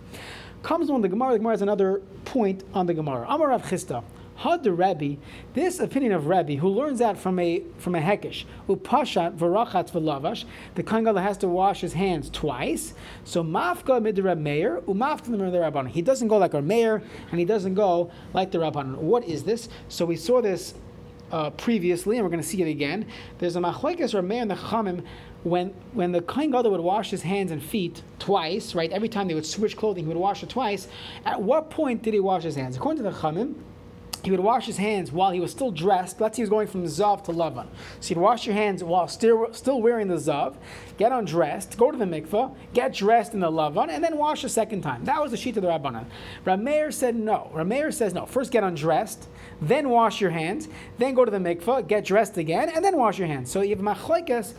Comes 0.61 0.89
on 0.91 1.01
the 1.01 1.09
Gemara. 1.09 1.33
The 1.33 1.39
Gemara 1.39 1.53
has 1.53 1.61
another 1.63 2.01
point 2.25 2.63
on 2.75 2.85
the 2.85 2.93
Gemara. 2.93 3.25
Amar 3.27 3.49
Rav 3.49 3.63
Chisda. 3.63 4.03
Had 4.35 4.63
the 4.63 4.71
Rebbe, 4.71 5.21
this 5.53 5.79
opinion 5.79 6.11
of 6.11 6.27
Rebbe, 6.27 6.55
who 6.55 6.67
learns 6.67 6.99
that 6.99 7.17
from 7.17 7.39
a 7.39 7.63
from 7.77 7.95
a 7.95 8.01
hekish, 8.01 8.45
upashat 8.67 9.37
v'rachatz 9.37 9.91
v'lavash, 9.91 10.45
the 10.75 10.83
kohen 10.83 11.05
has 11.15 11.37
to 11.37 11.47
wash 11.47 11.81
his 11.81 11.93
hands 11.93 12.29
twice. 12.29 12.93
So 13.23 13.43
mafka 13.43 14.01
mid 14.01 14.17
Reb 14.19 14.39
Meir, 14.39 14.81
umafka 14.81 15.25
the 15.25 15.37
Rabbanon. 15.37 15.89
He 15.89 16.01
doesn't 16.01 16.27
go 16.27 16.37
like 16.37 16.55
our 16.55 16.61
mayor, 16.61 17.03
and 17.29 17.39
he 17.39 17.45
doesn't 17.45 17.75
go 17.75 18.11
like 18.33 18.51
the 18.51 18.57
Rabbanon. 18.57 18.97
What 18.97 19.23
is 19.25 19.43
this? 19.43 19.69
So 19.87 20.05
we 20.05 20.15
saw 20.15 20.41
this 20.41 20.73
uh, 21.31 21.49
previously, 21.51 22.17
and 22.17 22.25
we're 22.25 22.29
going 22.29 22.41
to 22.41 22.47
see 22.47 22.61
it 22.61 22.67
again. 22.67 23.05
There's 23.39 23.55
a 23.55 23.59
machlekes 23.59 24.13
Meir 24.23 24.41
and 24.41 24.51
the 24.51 24.55
Chachamim 24.55 25.03
when 25.43 25.69
when 25.91 26.11
the 26.11 26.21
kohen 26.21 26.51
gadol 26.51 26.71
would 26.71 26.79
wash 26.79 27.09
his 27.09 27.21
hands 27.21 27.51
and 27.51 27.61
feet 27.61 28.01
twice, 28.19 28.73
right? 28.75 28.91
Every 28.91 29.09
time 29.09 29.27
they 29.27 29.33
would 29.33 29.45
switch 29.45 29.75
clothing, 29.75 30.05
he 30.05 30.07
would 30.07 30.17
wash 30.17 30.41
it 30.41 30.49
twice. 30.49 30.87
At 31.25 31.41
what 31.41 31.69
point 31.69 32.01
did 32.01 32.13
he 32.13 32.19
wash 32.19 32.43
his 32.43 32.55
hands? 32.55 32.77
According 32.77 33.03
to 33.03 33.09
the 33.09 33.15
Chachamim, 33.15 33.55
he 34.23 34.31
would 34.31 34.39
wash 34.39 34.65
his 34.65 34.77
hands 34.77 35.11
while 35.11 35.31
he 35.31 35.39
was 35.41 35.51
still 35.51 35.69
dressed. 35.69 36.21
Let's 36.21 36.37
say 36.37 36.41
he 36.41 36.43
was 36.43 36.49
going 36.49 36.67
from 36.67 36.85
Zav 36.85 37.23
to 37.25 37.31
Lavan. 37.31 37.67
So 37.99 38.09
you'd 38.09 38.21
wash 38.21 38.45
your 38.45 38.55
hands 38.55 38.83
while 38.83 39.07
still, 39.07 39.49
still 39.51 39.81
wearing 39.81 40.07
the 40.07 40.15
Zav, 40.15 40.55
get 40.97 41.11
undressed, 41.11 41.77
go 41.77 41.91
to 41.91 41.97
the 41.97 42.05
mikveh, 42.05 42.55
get 42.73 42.93
dressed 42.93 43.33
in 43.33 43.41
the 43.41 43.51
Lavan, 43.51 43.89
and 43.89 44.01
then 44.01 44.17
wash 44.17 44.43
a 44.45 44.49
second 44.49 44.81
time. 44.81 45.03
That 45.03 45.21
was 45.21 45.31
the 45.31 45.37
sheet 45.37 45.57
of 45.57 45.63
the 45.63 45.69
Rabbanan. 45.69 46.05
Rameir 46.45 46.93
said 46.93 47.15
no. 47.15 47.51
Rameir 47.53 47.93
says 47.93 48.13
no. 48.13 48.25
First 48.25 48.51
get 48.51 48.63
undressed, 48.63 49.27
then 49.61 49.89
wash 49.89 50.21
your 50.21 50.31
hands, 50.31 50.69
then 50.97 51.13
go 51.13 51.25
to 51.25 51.31
the 51.31 51.37
mikveh, 51.37 51.87
get 51.87 52.05
dressed 52.05 52.37
again, 52.37 52.69
and 52.69 52.83
then 52.83 52.95
wash 52.95 53.19
your 53.19 53.27
hands. 53.27 53.51
So 53.51 53.61
you 53.61 53.75
have 53.75 53.83
machlekes 53.83 54.53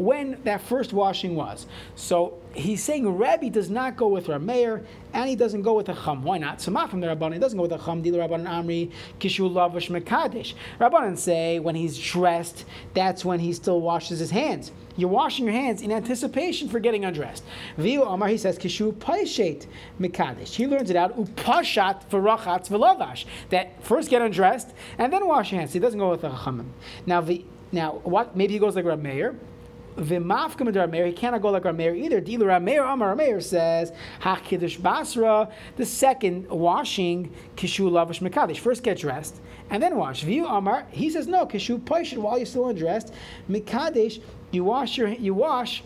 when 0.00 0.40
that 0.44 0.62
first 0.62 0.94
washing 0.94 1.34
was. 1.36 1.66
So 1.94 2.38
he's 2.54 2.82
saying 2.82 3.06
Rabbi 3.06 3.48
does 3.48 3.68
not 3.68 3.98
go 3.98 4.08
with 4.08 4.28
Rameir 4.28 4.82
and 5.12 5.28
he 5.28 5.36
doesn't 5.36 5.60
go 5.60 5.74
with 5.74 5.90
a 5.90 5.94
Chum. 5.94 6.22
Why 6.22 6.38
not? 6.38 6.62
So 6.62 6.72
from 6.86 7.00
the 7.00 7.08
Rabbanan, 7.08 7.34
he 7.34 7.38
doesn't 7.38 7.58
go 7.58 7.64
with 7.64 7.72
a 7.72 7.78
Chum. 7.78 8.02
Dila 8.02 8.26
Rabbanan 8.26 8.46
Amri, 8.46 8.90
Kishu 9.18 9.50
Lavash 9.50 9.90
Mekadesh. 9.90 10.54
Rabbanan 10.80 11.18
say 11.18 11.58
when 11.58 11.74
he's 11.74 11.98
dressed, 11.98 12.64
that's 12.94 13.26
when 13.26 13.40
he 13.40 13.52
still 13.52 13.82
washes 13.82 14.20
his 14.20 14.30
hands. 14.30 14.72
You're 14.96 15.10
washing 15.10 15.44
your 15.44 15.52
hands 15.52 15.82
in 15.82 15.92
anticipation 15.92 16.70
for 16.70 16.80
getting 16.80 17.04
undressed. 17.04 17.44
Viu 17.76 18.02
Amar, 18.02 18.28
he 18.28 18.38
says, 18.38 18.58
Kishu 18.58 18.94
Paishet 18.94 19.66
Mekadesh. 20.00 20.54
He 20.54 20.66
learns 20.66 20.88
it 20.88 20.96
out, 20.96 21.14
Upashat 21.18 22.08
Varachatz 22.08 22.70
Velavash. 22.70 23.26
That 23.50 23.84
first 23.84 24.08
get 24.08 24.22
undressed 24.22 24.70
and 24.96 25.12
then 25.12 25.28
wash 25.28 25.52
your 25.52 25.58
hands. 25.60 25.74
He 25.74 25.78
doesn't 25.78 25.98
go 25.98 26.08
with 26.08 26.24
a 26.24 26.30
Chum. 26.30 26.72
Now, 27.04 27.20
the, 27.20 27.44
now, 27.70 28.00
what? 28.02 28.34
Maybe 28.34 28.54
he 28.54 28.58
goes 28.58 28.74
like 28.74 28.86
Rameir. 28.86 29.36
V'mafka 29.96 30.58
Rameir, 30.58 31.06
he 31.06 31.12
cannot 31.12 31.42
go 31.42 31.50
like 31.50 31.64
Rameir 31.64 31.96
either. 31.96 32.20
Dealer 32.20 32.46
Rameir, 32.46 32.90
Amar 32.90 33.14
Rameir 33.14 33.42
says, 33.42 33.92
HaKiddush 34.20 34.80
Basra, 34.82 35.48
the 35.76 35.86
second 35.86 36.48
washing, 36.48 37.32
Kishu 37.56 37.90
Lavish 37.90 38.20
Mekadesh. 38.20 38.58
First 38.58 38.82
get 38.82 38.98
dressed, 38.98 39.40
and 39.70 39.82
then 39.82 39.96
wash. 39.96 40.22
View 40.22 40.46
Amar, 40.46 40.86
he 40.90 41.10
says, 41.10 41.26
no, 41.26 41.46
Kishu 41.46 41.78
Paishin, 41.78 42.18
while 42.18 42.36
you're 42.36 42.46
still 42.46 42.68
undressed, 42.68 43.12
Mekadesh, 43.48 44.22
you 44.50 44.64
wash 44.64 44.96
your, 44.98 45.08
you 45.08 45.34
wash 45.34 45.82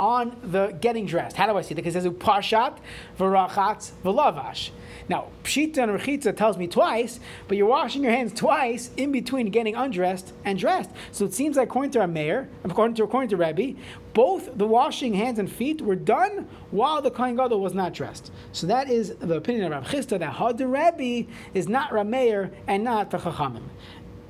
on 0.00 0.34
the 0.42 0.68
getting 0.80 1.04
dressed. 1.04 1.36
How 1.36 1.46
do 1.46 1.56
I 1.58 1.60
see 1.60 1.74
that? 1.74 1.82
Because 1.82 1.94
it 1.94 2.02
says 2.02 2.12
Pashat, 2.14 2.78
Varachatz, 3.18 3.92
Velavash. 4.02 4.70
Now, 5.10 5.26
Pshita 5.44 5.78
and 5.78 5.92
Rechitza 5.92 6.34
tells 6.34 6.56
me 6.56 6.66
twice, 6.66 7.20
but 7.48 7.56
you're 7.56 7.66
washing 7.66 8.02
your 8.02 8.12
hands 8.12 8.32
twice 8.32 8.90
in 8.96 9.12
between 9.12 9.50
getting 9.50 9.74
undressed 9.74 10.32
and 10.44 10.58
dressed. 10.58 10.90
So 11.12 11.24
it 11.24 11.34
seems 11.34 11.56
like 11.56 11.68
according 11.68 11.90
to 11.92 12.00
our 12.00 12.06
mayor, 12.06 12.48
according 12.64 12.94
to 12.96 13.04
according 13.04 13.28
to 13.30 13.36
Rebbe, 13.36 13.78
both 14.14 14.56
the 14.56 14.66
washing 14.66 15.14
hands 15.14 15.38
and 15.38 15.50
feet 15.50 15.80
were 15.80 15.96
done 15.96 16.48
while 16.70 17.02
the 17.02 17.10
Kohen 17.10 17.36
Gadol 17.36 17.60
was 17.60 17.74
not 17.74 17.92
dressed. 17.92 18.32
So 18.52 18.66
that 18.68 18.88
is 18.88 19.14
the 19.16 19.36
opinion 19.36 19.66
of 19.66 19.72
Rav 19.72 19.86
Chisda 19.86 20.18
that 20.18 20.56
the 20.56 20.66
Rebbe 20.66 21.30
is 21.54 21.68
not 21.68 21.90
Rameir 21.90 22.52
and 22.66 22.82
not 22.82 23.10
the 23.10 23.18
Chachamim. 23.18 23.64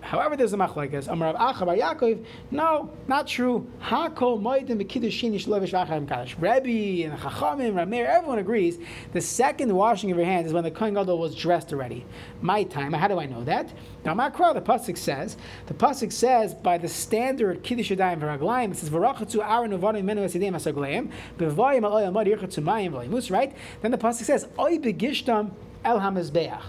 However, 0.00 0.36
there's 0.36 0.52
a 0.52 0.56
machlekes. 0.56 1.08
Amar 1.08 1.34
Rav 1.34 1.54
Acha 1.54 1.66
Bar 1.66 1.76
Yaakov. 1.76 2.24
No, 2.50 2.90
not 3.06 3.26
true. 3.26 3.66
Hakol 3.82 4.40
moedim 4.40 4.82
b'kiddushin 4.82 5.32
yishlevish 5.32 5.72
v'achayim 5.72 6.06
kadosh. 6.06 6.34
Rebbe 6.40 7.04
and 7.04 7.18
Chachamim, 7.20 7.74
Rameir, 7.74 8.06
everyone 8.06 8.38
agrees. 8.38 8.78
The 9.12 9.20
second 9.20 9.74
washing 9.74 10.10
of 10.10 10.16
your 10.16 10.26
hands 10.26 10.48
is 10.48 10.52
when 10.52 10.64
the 10.64 10.70
kohen 10.70 10.94
gadol 10.94 11.18
was 11.18 11.34
dressed 11.34 11.72
already. 11.72 12.04
My 12.40 12.64
time. 12.64 12.92
How 12.92 13.08
do 13.08 13.18
I 13.18 13.26
know 13.26 13.44
that? 13.44 13.72
Now, 14.04 14.14
Makra, 14.14 14.54
the 14.54 14.60
pasuk 14.60 14.96
says. 14.96 15.36
The 15.66 15.74
pasuk 15.74 16.12
says 16.12 16.54
by 16.54 16.78
the 16.78 16.88
standard 16.88 17.62
kiddush 17.62 17.90
yadayim 17.90 18.20
v'raglayim. 18.20 18.72
It 18.72 18.76
says 18.78 18.90
v'rachatzu 18.90 19.44
aron 19.44 19.70
uvarim 19.72 20.04
menu 20.04 20.24
esidem 20.24 20.54
asaglayim 20.54 21.10
b'vayim 21.38 21.84
al 21.84 21.92
oyam 21.92 22.20
ad 22.20 22.26
yirchatzu 22.26 22.62
mayim 22.64 22.92
v'limus. 22.92 23.30
Right. 23.30 23.54
Then 23.82 23.90
the 23.90 23.98
pasuk 23.98 24.24
says 24.24 24.48
oy 24.58 24.78
begishtam 24.78 25.50
el 25.84 26.00
hamizbeach. 26.00 26.62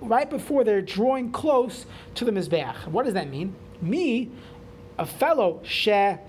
Right 0.00 0.28
before 0.28 0.64
they're 0.64 0.82
drawing 0.82 1.32
close 1.32 1.86
to 2.14 2.24
the 2.24 2.30
mizbeach. 2.30 2.88
What 2.88 3.04
does 3.04 3.14
that 3.14 3.30
mean? 3.30 3.54
Me, 3.80 4.30
a 4.98 5.06
fellow 5.06 5.60
she 5.64 5.90
that 5.90 6.20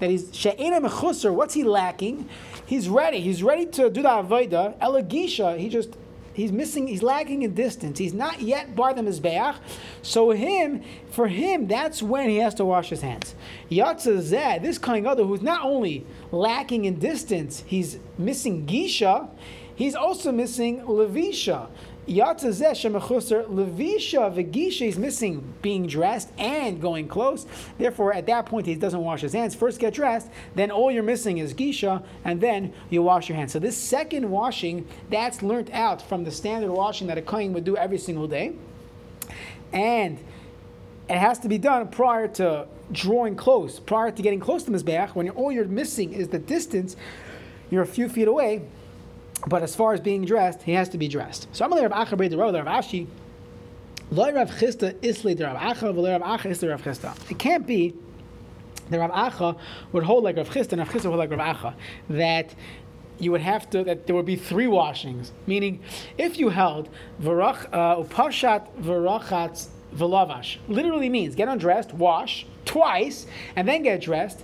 he's 0.00 0.30
she'ena 0.32 0.80
mechusar. 0.80 1.32
What's 1.32 1.54
he 1.54 1.64
lacking? 1.64 2.28
he's 2.66 2.88
ready. 2.88 3.20
He's 3.20 3.42
ready 3.42 3.66
to 3.66 3.88
do 3.88 4.02
the 4.02 4.08
avodah. 4.08 4.78
Elagisha, 4.80 5.58
he 5.58 5.68
just 5.68 5.96
he's 6.34 6.52
missing. 6.52 6.88
He's 6.88 7.02
lagging 7.02 7.42
in 7.42 7.54
distance. 7.54 7.98
He's 7.98 8.12
not 8.12 8.42
yet 8.42 8.76
bar 8.76 8.92
the 8.92 9.02
mizbeach. 9.02 9.56
So 10.02 10.30
him, 10.30 10.82
for 11.10 11.28
him, 11.28 11.66
that's 11.66 12.02
when 12.02 12.28
he 12.28 12.36
has 12.38 12.54
to 12.56 12.64
wash 12.64 12.90
his 12.90 13.00
hands. 13.00 13.34
Yatzah 13.70 14.18
Yatzazeh, 14.18 14.62
this 14.62 14.76
kind 14.78 15.06
of 15.06 15.12
other 15.12 15.24
who's 15.24 15.42
not 15.42 15.64
only 15.64 16.04
lacking 16.30 16.84
in 16.84 16.98
distance, 16.98 17.62
he's 17.66 17.98
missing 18.18 18.66
gisha. 18.66 19.30
He's 19.76 19.94
also 19.94 20.32
missing 20.32 20.80
levisha. 20.80 21.68
Yatzazeh 22.08 22.70
shemachusar 22.70 23.46
levisha 23.46 24.32
v'gisha. 24.34 24.86
He's 24.86 24.98
missing 24.98 25.54
being 25.60 25.86
dressed 25.86 26.30
and 26.38 26.80
going 26.80 27.08
close. 27.08 27.46
Therefore, 27.78 28.14
at 28.14 28.26
that 28.26 28.46
point, 28.46 28.66
he 28.66 28.74
doesn't 28.74 29.00
wash 29.00 29.20
his 29.20 29.32
hands. 29.32 29.54
First, 29.54 29.78
get 29.78 29.92
dressed. 29.92 30.30
Then, 30.54 30.70
all 30.70 30.90
you're 30.90 31.02
missing 31.02 31.38
is 31.38 31.52
gisha, 31.52 32.02
and 32.24 32.40
then 32.40 32.72
you 32.90 33.02
wash 33.02 33.28
your 33.28 33.36
hands. 33.36 33.52
So 33.52 33.58
this 33.58 33.76
second 33.76 34.30
washing, 34.30 34.86
that's 35.10 35.42
learnt 35.42 35.70
out 35.72 36.00
from 36.00 36.24
the 36.24 36.30
standard 36.30 36.70
washing 36.70 37.06
that 37.08 37.18
a 37.18 37.22
kohen 37.22 37.52
would 37.52 37.64
do 37.64 37.76
every 37.76 37.98
single 37.98 38.26
day, 38.26 38.54
and 39.72 40.18
it 41.08 41.18
has 41.18 41.38
to 41.40 41.48
be 41.48 41.58
done 41.58 41.88
prior 41.88 42.28
to 42.28 42.66
drawing 42.92 43.34
close, 43.36 43.78
prior 43.80 44.10
to 44.10 44.22
getting 44.22 44.40
close 44.40 44.62
to 44.62 44.70
Mizbeach, 44.70 45.10
when 45.16 45.28
all 45.30 45.50
you're 45.52 45.64
missing 45.64 46.12
is 46.12 46.28
the 46.28 46.38
distance, 46.38 46.96
you're 47.70 47.82
a 47.82 47.86
few 47.86 48.08
feet 48.08 48.28
away, 48.28 48.62
but 49.46 49.62
as 49.62 49.74
far 49.76 49.92
as 49.94 50.00
being 50.00 50.24
dressed, 50.24 50.62
he 50.62 50.72
has 50.72 50.88
to 50.90 50.98
be 50.98 51.08
dressed. 51.08 51.48
So 51.52 51.64
I'm 51.64 51.70
going 51.70 51.82
to 51.82 51.88
Rav 51.88 52.08
Acha 52.08 52.18
Beit 52.18 52.36
Rav 52.36 52.52
Ashi, 52.52 53.06
Loi 54.10 54.32
Rav 54.32 54.50
Chisda 54.50 54.94
Isli 55.00 55.40
Rav 55.40 55.56
Acha, 55.56 55.94
V'loi 55.94 56.18
Rav 56.18 56.40
Acha 56.40 56.50
Isli 56.50 56.68
Rav 56.68 56.82
Chisda. 56.82 57.30
It 57.30 57.38
can't 57.38 57.66
be 57.66 57.94
that 58.90 58.98
Rav 58.98 59.10
Acha 59.10 59.58
would 59.92 60.02
hold 60.02 60.24
like 60.24 60.36
Rav 60.36 60.48
Chisda 60.48 60.72
and 60.72 60.80
Rav 60.80 60.88
Chisda 60.88 61.04
would 61.04 61.16
hold 61.16 61.18
like 61.18 61.30
Rav 61.30 61.56
Acha, 61.56 61.74
that 62.10 62.54
you 63.18 63.30
would 63.32 63.40
have 63.40 63.70
to 63.70 63.84
that 63.84 64.06
there 64.06 64.16
would 64.16 64.26
be 64.26 64.36
three 64.36 64.66
washings. 64.66 65.32
Meaning, 65.46 65.80
if 66.18 66.38
you 66.38 66.48
held 66.48 66.88
Varach 67.22 67.66
uh, 67.72 68.02
Upashat 68.02 68.66
Varachatz 68.80 69.68
Velavash, 69.96 70.58
literally 70.68 71.08
means 71.08 71.34
get 71.34 71.48
undressed, 71.48 71.94
wash 71.94 72.46
twice, 72.64 73.26
and 73.54 73.66
then 73.66 73.82
get 73.82 74.00
dressed. 74.00 74.42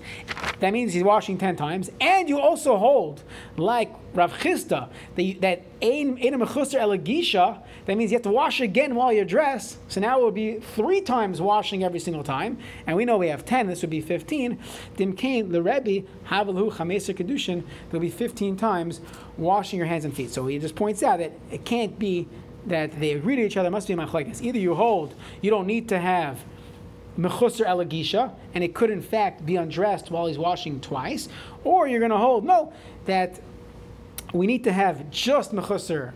That 0.60 0.72
means 0.72 0.92
he's 0.92 1.02
washing 1.02 1.38
ten 1.38 1.56
times, 1.56 1.90
and 2.00 2.28
you 2.28 2.38
also 2.38 2.76
hold 2.76 3.22
like 3.56 3.92
Rav 4.14 4.32
Chisda 4.34 4.88
that 5.16 5.62
ein 5.82 6.16
mechusar 6.16 6.80
elagisha. 6.80 7.60
That 7.84 7.96
means 7.96 8.12
you 8.12 8.16
have 8.16 8.22
to 8.22 8.30
wash 8.30 8.60
again 8.60 8.94
while 8.94 9.12
you're 9.12 9.24
dressed. 9.24 9.78
So 9.88 10.00
now 10.00 10.20
it 10.20 10.24
would 10.24 10.34
be 10.34 10.60
three 10.60 11.00
times 11.00 11.40
washing 11.40 11.82
every 11.82 11.98
single 11.98 12.22
time, 12.22 12.58
and 12.86 12.96
we 12.96 13.04
know 13.04 13.18
we 13.18 13.28
have 13.28 13.44
ten. 13.44 13.66
This 13.66 13.80
would 13.82 13.90
be 13.90 14.00
fifteen. 14.00 14.58
Dimkain 14.96 15.50
the 15.50 15.62
Rebbe 15.62 16.06
havelhu 16.28 16.72
chameser 16.72 17.14
kedushin. 17.14 17.64
There'll 17.90 18.00
be 18.00 18.10
fifteen 18.10 18.56
times 18.56 19.00
washing 19.36 19.78
your 19.78 19.86
hands 19.86 20.04
and 20.04 20.14
feet. 20.14 20.30
So 20.30 20.46
he 20.46 20.58
just 20.58 20.76
points 20.76 21.02
out 21.02 21.18
that 21.18 21.32
it 21.50 21.64
can't 21.64 21.98
be 21.98 22.28
that 22.66 22.98
they 23.01 23.12
agree 23.12 23.37
to 23.37 23.42
each 23.42 23.57
other. 23.57 23.70
Must 23.70 23.88
be 23.88 23.94
machlekes. 23.94 24.40
Either 24.42 24.59
you 24.59 24.75
hold 24.75 25.14
you 25.40 25.51
don't 25.51 25.66
need 25.66 25.88
to 25.88 25.98
have 25.98 26.38
mechusar 27.18 27.66
elagisha, 27.66 28.33
and 28.55 28.64
it 28.64 28.75
could 28.75 28.90
in 28.90 29.03
fact 29.03 29.44
be 29.44 29.57
undressed 29.57 30.11
while 30.11 30.27
he's 30.27 30.38
washing 30.38 30.81
twice, 30.81 31.29
or 31.64 31.87
you're 31.87 32.01
going 32.01 32.11
to 32.11 32.16
hold 32.16 32.44
no 32.44 32.72
that 33.05 33.40
we 34.33 34.46
need 34.46 34.64
to 34.64 34.72
have 34.72 35.11
just 35.11 35.53
mechusar 35.53 36.12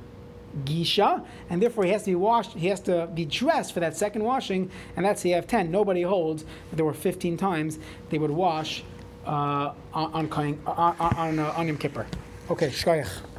gisha, 0.64 1.22
and 1.50 1.60
therefore 1.60 1.84
he 1.84 1.90
has 1.90 2.04
to 2.04 2.10
be 2.10 2.14
washed. 2.14 2.52
He 2.52 2.68
has 2.68 2.80
to 2.82 3.08
be 3.08 3.26
dressed 3.26 3.74
for 3.74 3.80
that 3.80 3.94
second 3.94 4.24
washing, 4.24 4.70
and 4.96 5.04
that's 5.04 5.20
the 5.20 5.34
F 5.34 5.46
ten. 5.46 5.70
Nobody 5.70 6.02
holds 6.02 6.44
that 6.70 6.76
there 6.76 6.84
were 6.86 6.94
fifteen 6.94 7.36
times 7.36 7.78
they 8.08 8.16
would 8.16 8.30
wash 8.30 8.82
uh, 9.26 9.74
on 9.92 10.30
on 10.32 10.32
on, 10.32 10.58
on, 10.66 10.96
on, 11.00 11.38
uh, 11.38 11.54
on 11.56 11.66
Yom 11.66 11.76
Kippur. 11.76 12.06
Okay, 12.48 12.68
shkoyach. 12.68 13.35